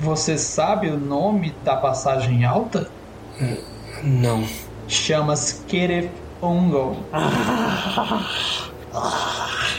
[0.00, 2.90] Você sabe o nome da passagem alta?
[4.02, 4.46] Não.
[4.88, 6.96] Chama-se Keref Ungol.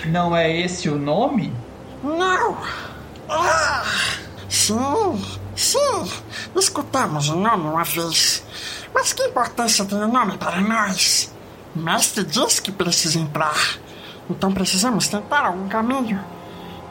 [0.08, 1.54] Não é esse o nome?
[2.04, 2.58] Não!
[3.30, 3.84] Ah!
[4.50, 5.22] Sim,
[5.56, 6.12] sim,
[6.56, 8.44] escutamos o nome uma vez.
[8.94, 11.34] Mas que importância tem o nome para nós?
[11.76, 13.78] O mestre diz que precisa entrar.
[14.30, 16.24] Então precisamos tentar algum caminho.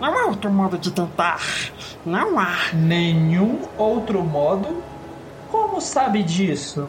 [0.00, 1.40] Não há outro modo de tentar.
[2.04, 2.56] Não há.
[2.72, 4.82] Nenhum outro modo?
[5.50, 6.88] Como sabe disso?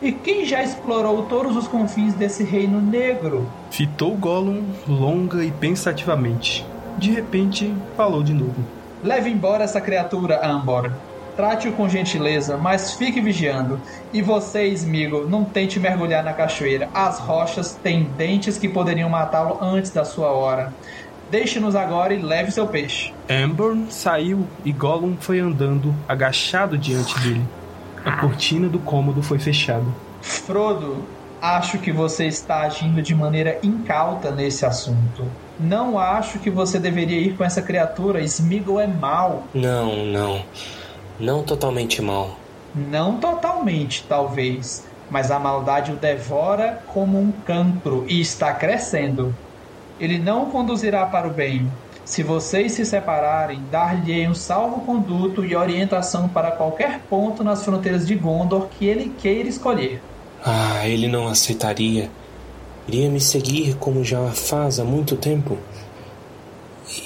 [0.00, 3.48] E quem já explorou todos os confins desse reino negro?
[3.70, 6.64] Fitou Gollum longa e pensativamente.
[6.96, 8.54] De repente, falou de novo.
[9.02, 10.92] Leve embora essa criatura, Ambor.
[11.36, 13.80] Trate-o com gentileza, mas fique vigiando.
[14.12, 16.88] E você, Smigo, não tente mergulhar na cachoeira.
[16.92, 20.72] As rochas têm dentes que poderiam matá-lo antes da sua hora.
[21.30, 23.12] Deixe-nos agora e leve seu peixe.
[23.28, 27.42] Amber saiu e Gollum foi andando, agachado diante dele.
[28.04, 29.86] A cortina do cômodo foi fechada.
[30.20, 31.04] Frodo,
[31.40, 35.24] acho que você está agindo de maneira incauta nesse assunto.
[35.58, 38.20] Não acho que você deveria ir com essa criatura.
[38.22, 39.44] Smeagol é mau.
[39.54, 40.42] Não, não.
[41.18, 42.36] Não totalmente mal.
[42.74, 49.34] Não totalmente, talvez, mas a maldade o devora como um cancro e está crescendo.
[49.98, 51.68] Ele não o conduzirá para o bem.
[52.08, 58.14] Se vocês se separarem, dar-lhe um salvo-conduto e orientação para qualquer ponto nas fronteiras de
[58.14, 60.00] Gondor que ele queira escolher.
[60.42, 62.10] Ah, ele não aceitaria.
[62.88, 65.58] Iria me seguir como já faz há muito tempo.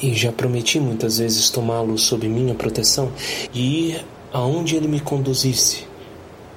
[0.01, 3.11] E já prometi muitas vezes tomá-lo sob minha proteção
[3.53, 5.85] e ir aonde ele me conduzisse.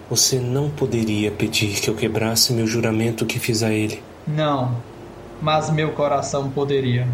[0.07, 4.03] Você não poderia pedir que eu quebrasse meu juramento que fiz a ele.
[4.27, 4.75] Não,
[5.41, 7.07] mas meu coração poderia.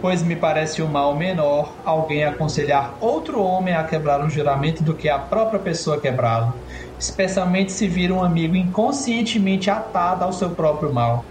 [0.00, 4.94] Pois me parece o mal menor alguém aconselhar outro homem a quebrar um juramento do
[4.94, 6.54] que a própria pessoa quebrá-lo,
[6.98, 11.22] especialmente se vir um amigo inconscientemente atado ao seu próprio mal.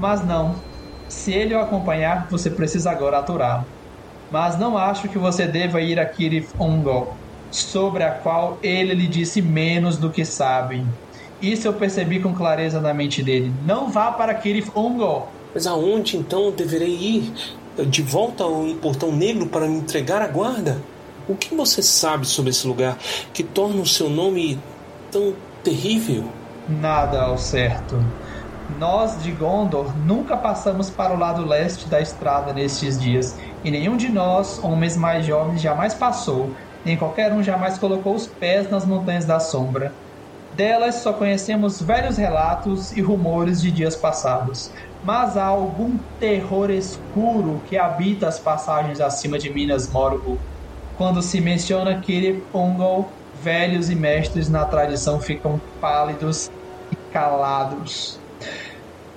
[0.00, 0.56] Mas não,
[1.08, 3.64] se ele o acompanhar, você precisa agora aturá-lo.
[4.28, 7.14] Mas não acho que você deva ir a Kirith Ungol,
[7.52, 10.84] sobre a qual ele lhe disse menos do que sabe.
[11.40, 13.52] Isso eu percebi com clareza na mente dele.
[13.64, 15.28] Não vá para Kirith Ungol.
[15.54, 17.32] Mas aonde então deverei ir?
[17.76, 20.80] De volta ao Portão Negro para me entregar à guarda?
[21.28, 22.96] O que você sabe sobre esse lugar
[23.32, 24.60] que torna o seu nome
[25.10, 26.24] tão terrível?
[26.68, 27.96] Nada ao certo.
[28.78, 33.96] Nós de Gondor nunca passamos para o lado leste da estrada nestes dias, e nenhum
[33.96, 36.50] de nós, homens mais jovens, jamais passou,
[36.84, 39.92] nem qualquer um jamais colocou os pés nas Montanhas da Sombra.
[40.56, 44.70] Delas só conhecemos velhos relatos e rumores de dias passados,
[45.02, 50.38] mas há algum terror escuro que habita as passagens acima de Minas Morgul.
[50.96, 53.08] Quando se menciona Kirith Ungol,
[53.42, 56.48] velhos e mestres na tradição ficam pálidos
[56.92, 58.20] e calados.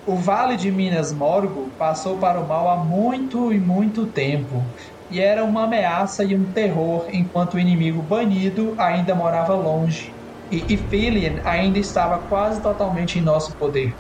[0.08, 4.64] O Vale de Minas Morgul passou para o mal há muito e muito tempo,
[5.08, 10.17] e era uma ameaça e um terror enquanto o inimigo banido ainda morava longe,
[10.52, 13.94] e Ithilien ainda estava quase totalmente em nosso poder.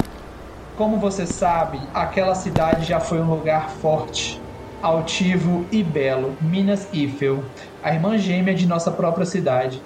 [0.77, 4.39] Como você sabe, aquela cidade já foi um lugar forte,
[4.81, 7.43] altivo e belo, Minas Ithil,
[7.83, 9.81] a irmã gêmea de nossa própria cidade,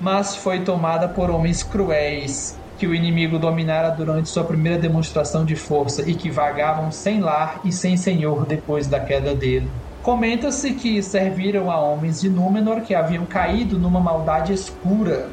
[0.00, 5.56] mas foi tomada por homens cruéis que o inimigo dominara durante sua primeira demonstração de
[5.56, 9.70] força e que vagavam sem lar e sem senhor depois da queda dele.
[10.02, 15.30] Comenta-se que serviram a homens de Númenor que haviam caído numa maldade escura.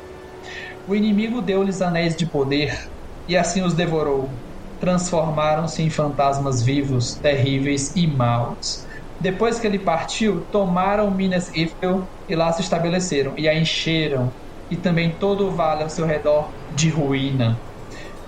[0.86, 2.78] O inimigo deu-lhes anéis de poder
[3.28, 4.38] e assim os devorou.
[4.80, 8.86] Transformaram-se em fantasmas vivos, terríveis e maus.
[9.20, 14.34] Depois que ele partiu, tomaram Minas Ithil e lá se estabeleceram e a encheram,
[14.70, 17.58] e também todo o vale ao seu redor de ruína.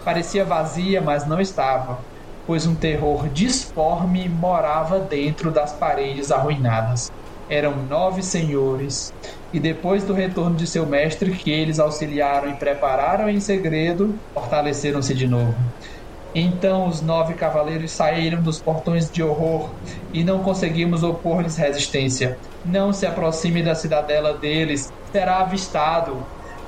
[0.03, 2.06] Parecia vazia, mas não estava,
[2.45, 7.12] pois um terror disforme morava dentro das paredes arruinadas.
[7.50, 9.14] Eram nove senhores,
[9.54, 15.14] e depois do retorno de seu mestre, que eles auxiliaram e prepararam em segredo, fortaleceram-se
[15.14, 15.56] de novo.
[16.34, 19.70] Então os nove cavaleiros saíram dos portões de horror
[20.12, 22.38] e não conseguimos opor-lhes resistência.
[22.66, 26.18] Não se aproxime da cidadela deles, será avistado.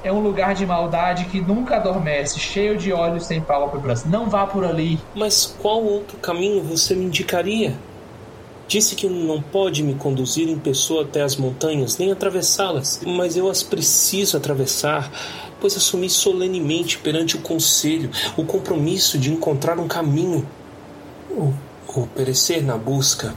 [0.04, 4.06] É um lugar de maldade que nunca adormece, cheio de olhos sem pálpebras.
[4.06, 4.98] Não vá por ali.
[5.14, 7.74] Mas qual outro caminho você me indicaria?
[8.68, 13.50] Disse que não pode me conduzir em pessoa até as montanhas, nem atravessá-las, mas eu
[13.50, 15.10] as preciso atravessar,
[15.62, 20.46] pois assumi solenemente perante o conselho o compromisso de encontrar um caminho,
[21.30, 21.54] ou,
[21.96, 23.34] ou perecer na busca.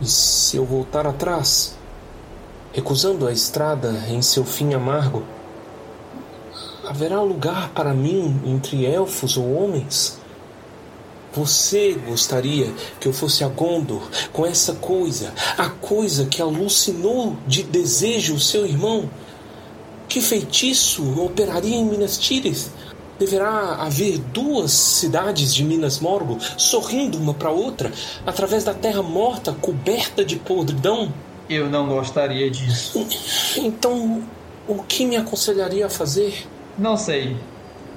[0.00, 1.76] E se eu voltar atrás,
[2.72, 5.24] recusando a estrada em seu fim amargo,
[6.86, 10.21] haverá lugar para mim entre elfos ou homens?
[11.34, 12.70] Você gostaria
[13.00, 14.02] que eu fosse a Gondor
[14.32, 19.08] com essa coisa, a coisa que alucinou de desejo o seu irmão?
[20.08, 22.68] Que feitiço operaria em Minas Tirith?
[23.18, 27.90] Deverá haver duas cidades de Minas Morgul sorrindo uma para outra
[28.26, 31.12] através da terra morta coberta de podridão?
[31.48, 33.06] Eu não gostaria disso.
[33.56, 34.22] Então,
[34.68, 36.46] o que me aconselharia a fazer?
[36.78, 37.36] Não sei.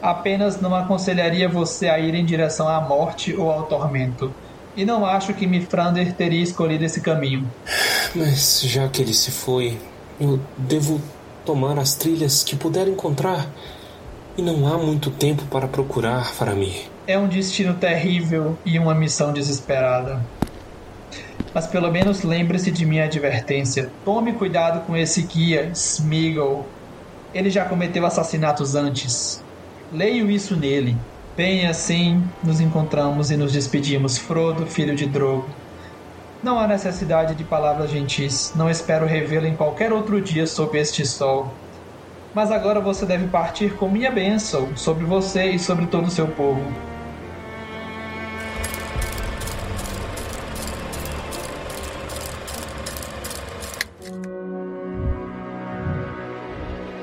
[0.05, 4.31] Apenas não aconselharia você a ir em direção à morte ou ao tormento.
[4.77, 7.51] E não acho que Mifrander teria escolhido esse caminho.
[8.13, 9.79] Mas já que ele se foi,
[10.21, 11.01] eu devo
[11.43, 13.47] tomar as trilhas que puder encontrar.
[14.37, 16.83] E não há muito tempo para procurar, Faramir.
[17.07, 20.23] É um destino terrível e uma missão desesperada.
[21.51, 23.89] Mas pelo menos lembre-se de minha advertência.
[24.05, 26.63] Tome cuidado com esse guia, Smeagol.
[27.33, 29.43] Ele já cometeu assassinatos antes.
[29.91, 30.97] Leio isso nele.
[31.37, 35.47] Bem assim, nos encontramos e nos despedimos, Frodo, filho de Drogo.
[36.41, 38.53] Não há necessidade de palavras gentis.
[38.55, 41.53] Não espero revê-lo em qualquer outro dia sob este sol.
[42.33, 46.27] Mas agora você deve partir com minha bênção sobre você e sobre todo o seu
[46.27, 46.61] povo.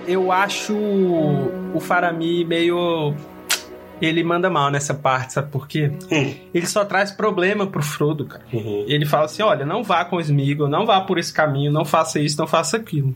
[0.06, 3.14] Eu acho o Faramir meio.
[4.00, 5.92] Ele manda mal nessa parte, sabe por quê?
[6.10, 6.34] Hum.
[6.52, 8.42] Ele só traz problema pro Frodo, cara.
[8.52, 8.84] Uhum.
[8.88, 11.84] Ele fala assim: olha, não vá com o Smeagol, não vá por esse caminho, não
[11.84, 13.14] faça isso, não faça aquilo.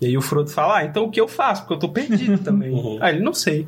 [0.00, 1.62] E aí o Frodo fala: ah, então o que eu faço?
[1.62, 2.70] Porque eu tô perdido também.
[2.70, 2.98] Uhum.
[3.00, 3.66] Aí ele não sei.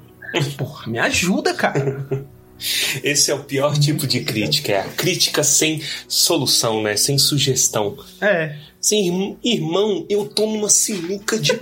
[0.56, 2.06] Porra, me ajuda, cara.
[3.02, 6.94] Esse é o pior tipo de crítica, é a crítica sem solução, né?
[6.94, 7.96] Sem sugestão.
[8.20, 8.54] É.
[8.80, 11.52] Sem irm- irmão, eu tô numa sinuca de.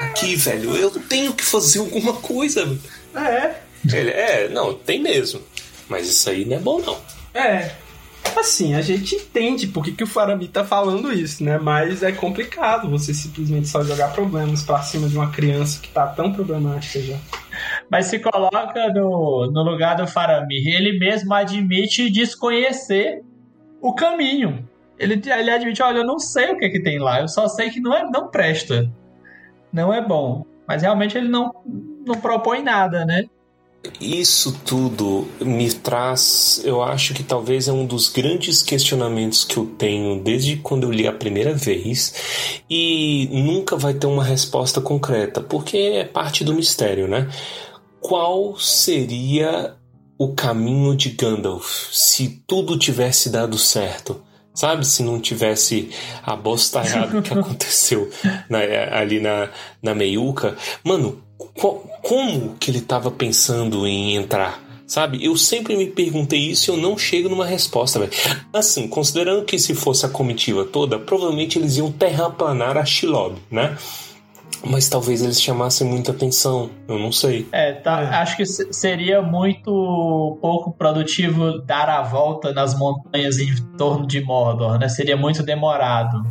[0.00, 2.78] Aqui, velho, eu tenho que fazer alguma coisa.
[3.14, 3.54] É.
[3.92, 5.40] Ele, é, não, tem mesmo.
[5.88, 6.98] Mas isso aí não é bom, não.
[7.34, 7.70] É.
[8.36, 11.58] Assim, a gente entende por que, que o Faramir tá falando isso, né?
[11.58, 16.06] Mas é complicado você simplesmente só jogar problemas pra cima de uma criança que tá
[16.08, 17.16] tão problemática já.
[17.90, 20.66] Mas se coloca no, no lugar do Faramir.
[20.66, 23.22] Ele mesmo admite desconhecer
[23.80, 24.68] o caminho.
[24.98, 27.70] Ele, ele admite, olha, eu não sei o que, que tem lá, eu só sei
[27.70, 28.90] que não, é, não presta.
[29.76, 30.46] Não é bom.
[30.66, 31.54] Mas realmente ele não,
[32.06, 33.26] não propõe nada, né?
[34.00, 39.66] Isso tudo me traz, eu acho que talvez é um dos grandes questionamentos que eu
[39.66, 45.42] tenho desde quando eu li a primeira vez e nunca vai ter uma resposta concreta,
[45.42, 47.28] porque é parte do mistério, né?
[48.00, 49.76] Qual seria
[50.18, 54.25] o caminho de Gandalf se tudo tivesse dado certo?
[54.56, 55.90] Sabe, se não tivesse
[56.24, 58.10] a bostarrada que aconteceu
[58.48, 58.58] na-
[58.98, 59.50] ali na,
[59.82, 60.56] na meiuca.
[60.82, 64.64] Mano, co- como que ele tava pensando em entrar?
[64.86, 65.22] Sabe?
[65.24, 68.12] Eu sempre me perguntei isso e eu não chego numa resposta, velho.
[68.52, 73.76] Assim, considerando que se fosse a comitiva toda, provavelmente eles iam terraplanar a Shilob, né?
[74.64, 77.46] Mas talvez eles chamassem muita atenção, eu não sei.
[77.52, 83.54] É, tá, acho que se- seria muito pouco produtivo dar a volta nas montanhas em
[83.76, 84.88] torno de Mordor, né?
[84.88, 86.22] Seria muito demorado.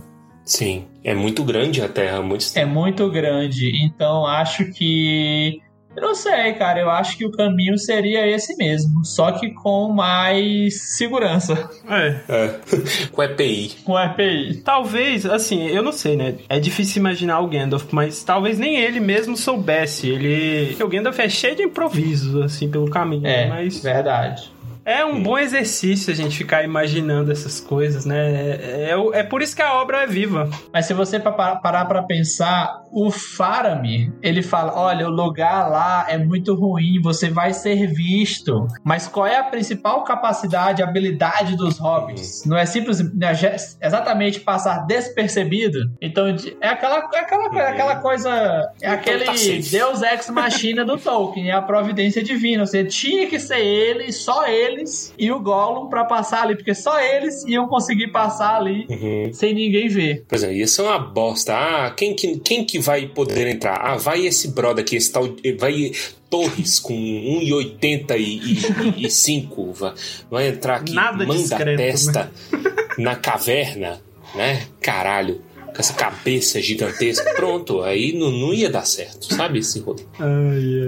[0.44, 5.60] Sim, é muito grande a Terra, muito É muito grande, então acho que.
[5.96, 6.80] Eu não sei, cara.
[6.80, 11.70] Eu acho que o caminho seria esse mesmo, só que com mais segurança.
[11.90, 12.16] É.
[12.28, 12.56] É.
[13.12, 13.76] Com EPI.
[13.86, 14.62] Com EPI.
[14.64, 16.36] Talvez, assim, eu não sei, né?
[16.50, 20.10] É difícil imaginar o Gandalf, mas talvez nem ele mesmo soubesse.
[20.10, 20.68] Ele.
[20.68, 23.26] porque O Gandalf é cheio de improvisos, assim, pelo caminho.
[23.26, 24.52] É, mas verdade.
[24.84, 28.18] é um bom exercício a gente ficar imaginando essas coisas, né?
[28.62, 30.50] É, é, o- é por isso que a obra é viva.
[30.74, 35.70] Mas se você pa- pa- parar pra pensar, o Faramir, ele fala: olha, o lugar
[35.70, 38.66] lá é muito ruim, você vai ser visto.
[38.84, 42.46] Mas qual é a principal capacidade, habilidade dos hobbits?
[42.46, 45.78] Não é simples, é ge- exatamente passar despercebido?
[46.02, 46.28] Então
[46.62, 48.72] é aquela, é aquela, coisa- aquela coisa.
[48.82, 49.34] É aquele tá.
[49.72, 52.66] Deus ex machina do Tolkien, é a providência divina.
[52.66, 57.00] Você tinha que ser ele, só eles e o Gollum pra passar ali, porque só
[57.02, 59.34] eles iam conseguir passar ali Uhum.
[59.34, 60.24] sem ninguém ver.
[60.30, 61.54] Pois é, ia ser uma bosta.
[61.54, 63.80] Ah, quem que, quem que vai poder entrar?
[63.82, 65.36] Ah, vai esse brother aqui, esse tal.
[65.58, 65.92] Vai
[66.30, 69.74] Torres com 1,85.
[69.74, 69.94] vai,
[70.30, 72.32] vai entrar aqui, Nada manda discreto, a testa
[72.98, 74.00] na caverna,
[74.34, 74.68] né?
[74.82, 75.42] Caralho.
[75.66, 77.34] Com essa cabeça gigantesca.
[77.34, 80.04] Pronto, aí não, não ia dar certo, sabe esse rolê?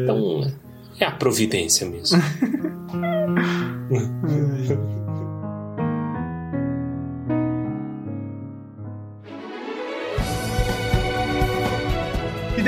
[0.03, 0.49] Então,
[0.97, 2.21] é a providência mesmo.
[3.89, 4.96] E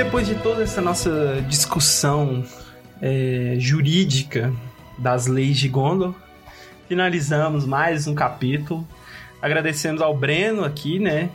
[0.03, 2.45] depois de toda essa nossa discussão
[3.01, 4.53] é, jurídica
[4.97, 6.15] das leis de Gondor,
[6.87, 8.87] finalizamos mais um capítulo.
[9.41, 11.29] Agradecemos ao Breno aqui, né?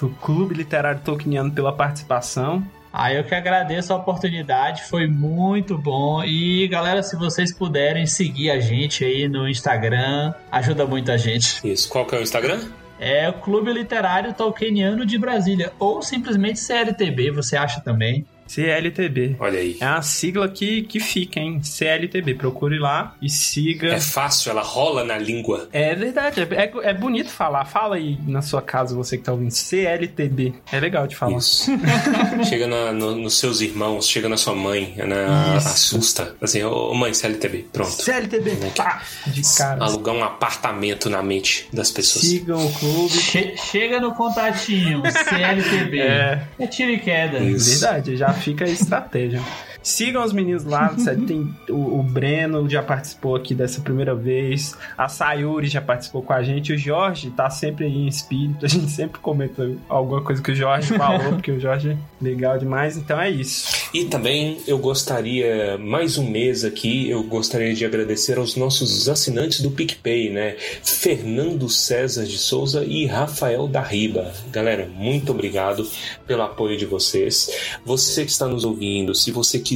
[0.00, 2.66] Do Clube Literário Tolkieniano pela participação.
[2.92, 6.24] Ah, eu que agradeço a oportunidade, foi muito bom.
[6.24, 11.60] E galera, se vocês puderem seguir a gente aí no Instagram, ajuda muito a gente.
[11.62, 12.62] Isso, qual que é o Instagram?
[13.04, 18.24] É o Clube Literário Tolkieniano de Brasília, ou simplesmente CLTB, você acha também.
[18.52, 19.36] CLTB.
[19.40, 19.76] Olha aí.
[19.80, 21.62] É uma sigla que, que fica, hein?
[21.62, 22.34] CLTB.
[22.34, 23.88] Procure lá e siga.
[23.94, 25.68] É fácil, ela rola na língua.
[25.72, 27.64] É verdade, é, é- é bonito falar.
[27.64, 29.50] Fala aí na sua casa, você que tá ouvindo.
[29.50, 30.54] CLTB.
[30.70, 31.38] É legal de falar.
[31.38, 31.70] Isso.
[32.48, 35.68] chega na- no- nos seus irmãos, chega na sua mãe, na, Isso.
[35.68, 36.36] assusta.
[36.40, 37.90] Assim, ô mãe, CLTB, pronto.
[38.02, 38.50] CLTB.
[38.76, 39.82] Pá, de cara.
[39.84, 42.24] Alugar um apartamento na mente das pessoas.
[42.26, 43.12] Sigam o clube.
[43.14, 46.00] Che- chega no contatinho, CLTB.
[46.00, 46.42] É.
[46.58, 47.38] É tiro e queda.
[47.38, 47.80] Isso.
[47.80, 49.40] Verdade, já fica a estratégia.
[49.82, 50.94] Sigam os meninos lá.
[51.26, 54.74] Tem o, o Breno já participou aqui dessa primeira vez.
[54.96, 56.72] A Sayuri já participou com a gente.
[56.72, 58.64] O Jorge tá sempre aí em espírito.
[58.64, 62.58] A gente sempre comenta alguma coisa que o Jorge falou, porque o Jorge é legal
[62.58, 62.96] demais.
[62.96, 63.90] Então é isso.
[63.92, 69.60] E também eu gostaria, mais um mês aqui, eu gostaria de agradecer aos nossos assinantes
[69.60, 70.56] do PicPay, né?
[70.82, 74.32] Fernando César de Souza e Rafael da Riba.
[74.50, 75.86] Galera, muito obrigado
[76.26, 77.50] pelo apoio de vocês.
[77.84, 79.71] Você que está nos ouvindo, se você quiser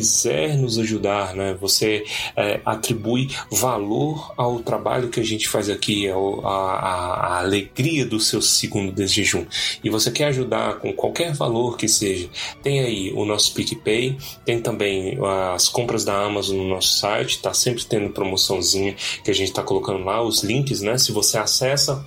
[0.57, 1.57] nos ajudar, né?
[1.61, 2.05] Você
[2.37, 8.19] é, atribui valor ao trabalho que a gente faz aqui, ao, a, a, alegria do
[8.19, 9.45] seu segundo de jejum.
[9.83, 12.29] E você quer ajudar com qualquer valor que seja,
[12.63, 15.19] tem aí o nosso PicPay, tem também
[15.55, 18.95] as compras da Amazon no nosso site, tá sempre tendo promoçãozinha
[19.25, 20.99] que a gente tá colocando lá, os links, né?
[20.99, 22.05] Se você acessa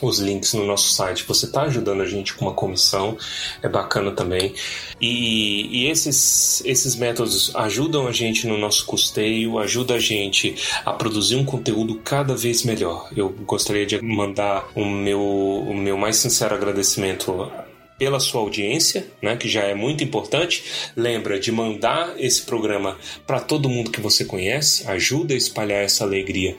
[0.00, 1.24] os links no nosso site.
[1.24, 3.16] Você está ajudando a gente com uma comissão,
[3.62, 4.54] é bacana também.
[5.00, 10.92] E, e, esses, esses métodos ajudam a gente no nosso custeio, ajuda a gente a
[10.92, 13.08] produzir um conteúdo cada vez melhor.
[13.16, 17.50] Eu gostaria de mandar o meu, o meu mais sincero agradecimento
[17.98, 20.64] pela sua audiência, né, que já é muito importante.
[20.96, 22.96] Lembra de mandar esse programa
[23.26, 26.56] para todo mundo que você conhece, ajuda a espalhar essa alegria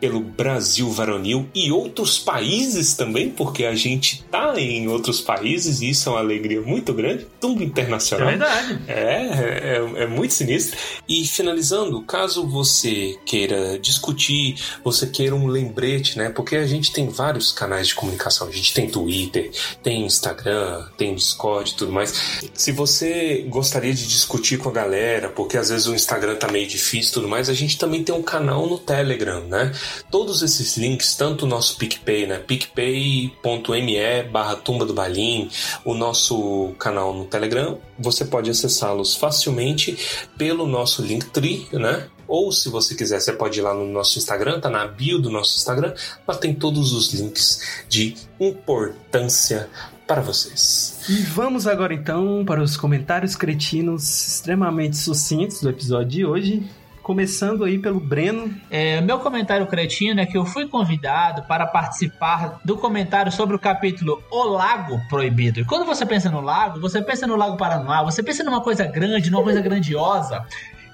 [0.00, 5.90] pelo Brasil varonil e outros países também, porque a gente tá em outros países e
[5.90, 8.28] isso é uma alegria muito grande, tudo internacional.
[8.28, 8.78] É verdade.
[8.88, 10.78] É, é, é muito sinistro.
[11.08, 16.30] E finalizando, caso você queira discutir, você queira um lembrete, né?
[16.30, 18.48] Porque a gente tem vários canais de comunicação.
[18.48, 19.50] A gente tem Twitter,
[19.82, 20.55] tem Instagram,
[20.96, 22.40] tem Discord e tudo mais.
[22.54, 26.66] Se você gostaria de discutir com a galera, porque às vezes o Instagram tá meio
[26.66, 29.72] difícil e tudo mais, a gente também tem um canal no Telegram, né?
[30.10, 32.38] Todos esses links, tanto o nosso PicPay, né?
[32.38, 35.48] picpay.me barra tumba do balim,
[35.84, 39.96] o nosso canal no Telegram, você pode acessá-los facilmente
[40.36, 42.08] pelo nosso Linktree, né?
[42.28, 45.30] Ou se você quiser, você pode ir lá no nosso Instagram, tá na bio do
[45.30, 45.94] nosso Instagram,
[46.26, 49.68] lá tem todos os links de importância
[50.06, 51.04] para vocês.
[51.08, 56.70] E vamos agora então para os comentários cretinos extremamente sucintos do episódio de hoje.
[57.02, 58.52] Começando aí pelo Breno.
[58.68, 63.58] É, meu comentário cretino é que eu fui convidado para participar do comentário sobre o
[63.60, 65.60] capítulo O Lago Proibido.
[65.60, 68.84] E quando você pensa no lago, você pensa no Lago Paranoá, você pensa numa coisa
[68.86, 70.44] grande, numa coisa grandiosa.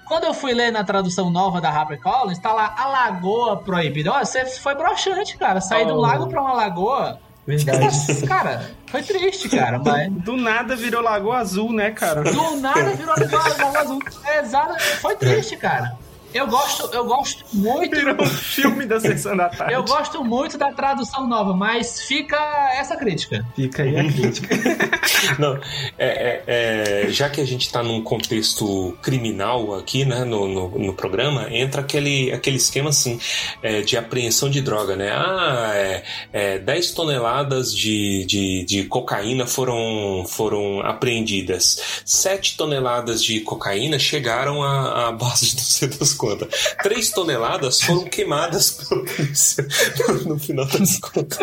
[0.06, 4.12] Quando eu fui ler na tradução nova da HarperCollins, tá lá a Lagoa Proibida.
[4.12, 5.62] Olha, você foi broxante, cara.
[5.62, 5.94] Sair oh.
[5.94, 7.18] do lago pra uma lagoa.
[7.46, 8.26] Verdade.
[8.26, 9.78] cara, foi triste, cara.
[9.78, 10.12] Mas...
[10.12, 12.22] Do nada virou Lagoa Azul, né, cara?
[12.22, 13.98] Do nada virou Lagoa Azul.
[14.24, 14.80] É, exato.
[15.00, 15.96] Foi triste, cara.
[16.34, 17.94] Eu gosto, eu gosto muito.
[17.94, 19.74] Virou um filme da sessão da tarde.
[19.74, 22.36] Eu gosto muito da tradução nova, mas fica
[22.74, 23.44] essa crítica.
[23.54, 24.56] Fica aí a crítica.
[25.38, 25.58] Não,
[25.98, 30.78] é, é, é, já que a gente está num contexto criminal aqui, né, no, no,
[30.78, 33.20] no, programa, entra aquele, aquele esquema assim
[33.62, 35.10] é, de apreensão de droga, né?
[35.12, 42.02] Ah, é, é, 10 toneladas de, de, de cocaína foram, foram apreendidas.
[42.04, 45.54] 7 toneladas de cocaína chegaram à, à base
[45.86, 46.76] do contas.
[46.80, 49.66] 3 toneladas foram queimadas pela polícia
[50.24, 51.38] no final das contas.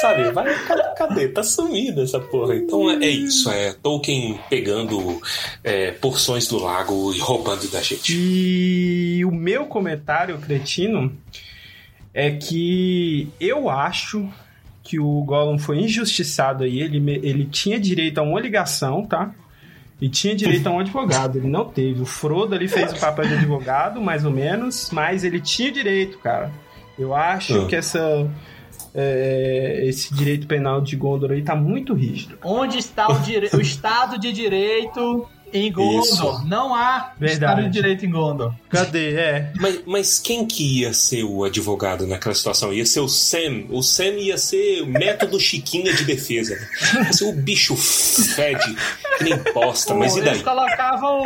[0.00, 0.30] Sabe?
[0.32, 0.54] Vai,
[0.96, 1.28] cadê?
[1.28, 2.56] Tá sumida essa porra.
[2.56, 3.50] Então é isso.
[3.50, 5.20] É Tolkien pegando
[5.62, 8.14] é, porções do lago e roubando da gente.
[8.16, 11.14] E o meu comentário, cretino,
[12.14, 14.26] é que eu acho
[14.82, 16.80] que o Gollum foi injustiçado aí.
[16.80, 19.34] Ele, ele tinha direito a uma ligação, tá?
[20.04, 22.02] E tinha direito a um advogado, ele não teve.
[22.02, 26.18] O Frodo ali fez o papel de advogado, mais ou menos, mas ele tinha direito,
[26.18, 26.52] cara.
[26.98, 27.66] Eu acho ah.
[27.66, 28.30] que essa
[28.94, 32.36] é, esse direito penal de Gondor aí tá muito rígido.
[32.44, 33.48] Onde está o, dire...
[33.54, 36.02] o Estado de Direito em Gondor.
[36.02, 36.46] Isso.
[36.46, 37.32] Não há Verdade.
[37.32, 38.52] Estado de Direito em Gondor.
[38.68, 39.14] Cadê?
[39.14, 39.52] É.
[39.56, 42.72] Mas, mas quem que ia ser o advogado naquela situação?
[42.72, 43.66] Ia ser o Sam.
[43.70, 46.56] O Sam ia ser o método Chiquinha de defesa.
[46.96, 48.76] Ia ser o bicho fede,
[49.18, 50.30] que nem bosta, mas e daí?
[50.30, 51.22] Eles colocavam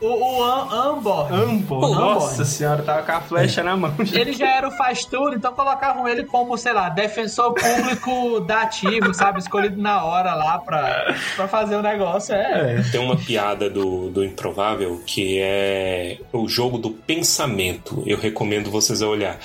[0.00, 1.32] o, o, o Ambor.
[1.32, 1.94] Ambor.
[1.94, 3.94] Nossa senhora, tava com a flecha na mão.
[4.12, 9.14] Ele já era o faz tudo, então colocavam ele como, sei lá, defensor público dativo,
[9.14, 9.38] sabe?
[9.38, 12.34] Escolhido na hora lá pra, pra fazer o negócio.
[12.34, 12.78] É.
[12.80, 12.82] é.
[12.90, 18.02] Tem uma piada do, do Improvável, que é o jogo do pensamento.
[18.06, 19.38] Eu recomendo vocês a olhar.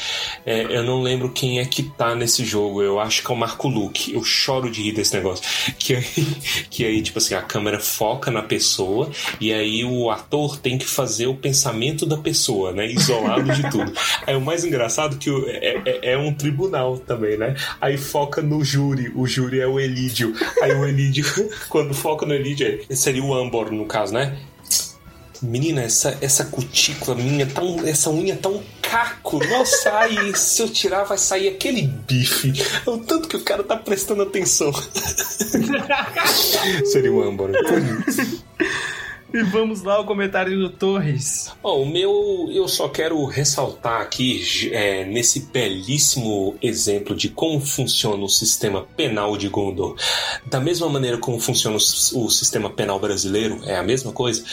[0.46, 2.82] É, eu não lembro quem é que tá nesse jogo.
[2.82, 4.14] Eu acho que é o Marco Luke.
[4.14, 5.46] Eu choro de rir desse negócio.
[5.78, 6.28] Que aí,
[6.70, 10.86] que aí, tipo assim, a câmera foca na pessoa e aí o ator tem que
[10.86, 12.88] fazer o pensamento da pessoa, né?
[12.88, 13.92] Isolado de tudo.
[14.26, 17.56] Aí o mais engraçado que é, é, é um tribunal também, né?
[17.80, 19.12] Aí foca no júri.
[19.16, 20.34] O júri é o Elídio.
[20.62, 21.26] Aí o Elídio,
[21.70, 24.38] quando foca no Elídio, seria o Ambor, no caso caso, né?
[25.42, 29.44] Menina, essa, essa cutícula minha, tá um, essa unha tá um caco.
[29.46, 32.54] Nossa, aí se eu tirar vai sair aquele bife.
[32.86, 34.72] É o tanto que o cara tá prestando atenção.
[36.86, 37.54] Seria um âmbaro.
[39.34, 41.52] E vamos lá, o comentário do Torres.
[41.62, 44.42] Ó, o meu, eu só quero ressaltar aqui,
[44.72, 49.98] é, nesse belíssimo exemplo de como funciona o sistema penal de Gondor,
[50.46, 54.44] da mesma maneira como funciona o, o sistema penal brasileiro, é a mesma coisa,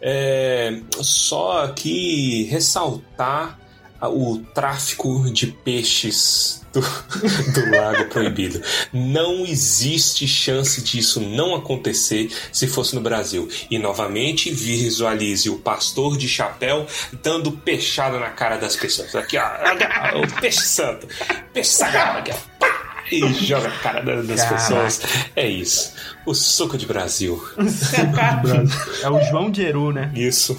[0.00, 3.61] é, só aqui ressaltar
[4.08, 8.60] o tráfico de peixes do, do Lago Proibido.
[8.92, 13.48] Não existe chance disso não acontecer se fosse no Brasil.
[13.70, 16.86] E novamente visualize o pastor de chapéu
[17.22, 19.14] dando peixada na cara das pessoas.
[19.14, 21.06] Aqui, ó, o peixe santo,
[21.52, 22.36] peixe sagrado, aqui, ó.
[22.58, 24.54] Pá, e joga a cara das Caraca.
[24.54, 25.02] pessoas.
[25.36, 25.92] É isso.
[26.24, 27.42] O suco de Brasil.
[29.02, 30.10] É o João de Eru, né?
[30.14, 30.58] Isso.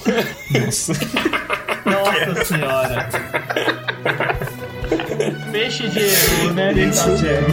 [0.52, 0.94] Nossa.
[1.86, 3.10] Nossa senhora.
[5.52, 6.74] Peixe de erro, né?
[6.74, 7.48] Peixe de erro.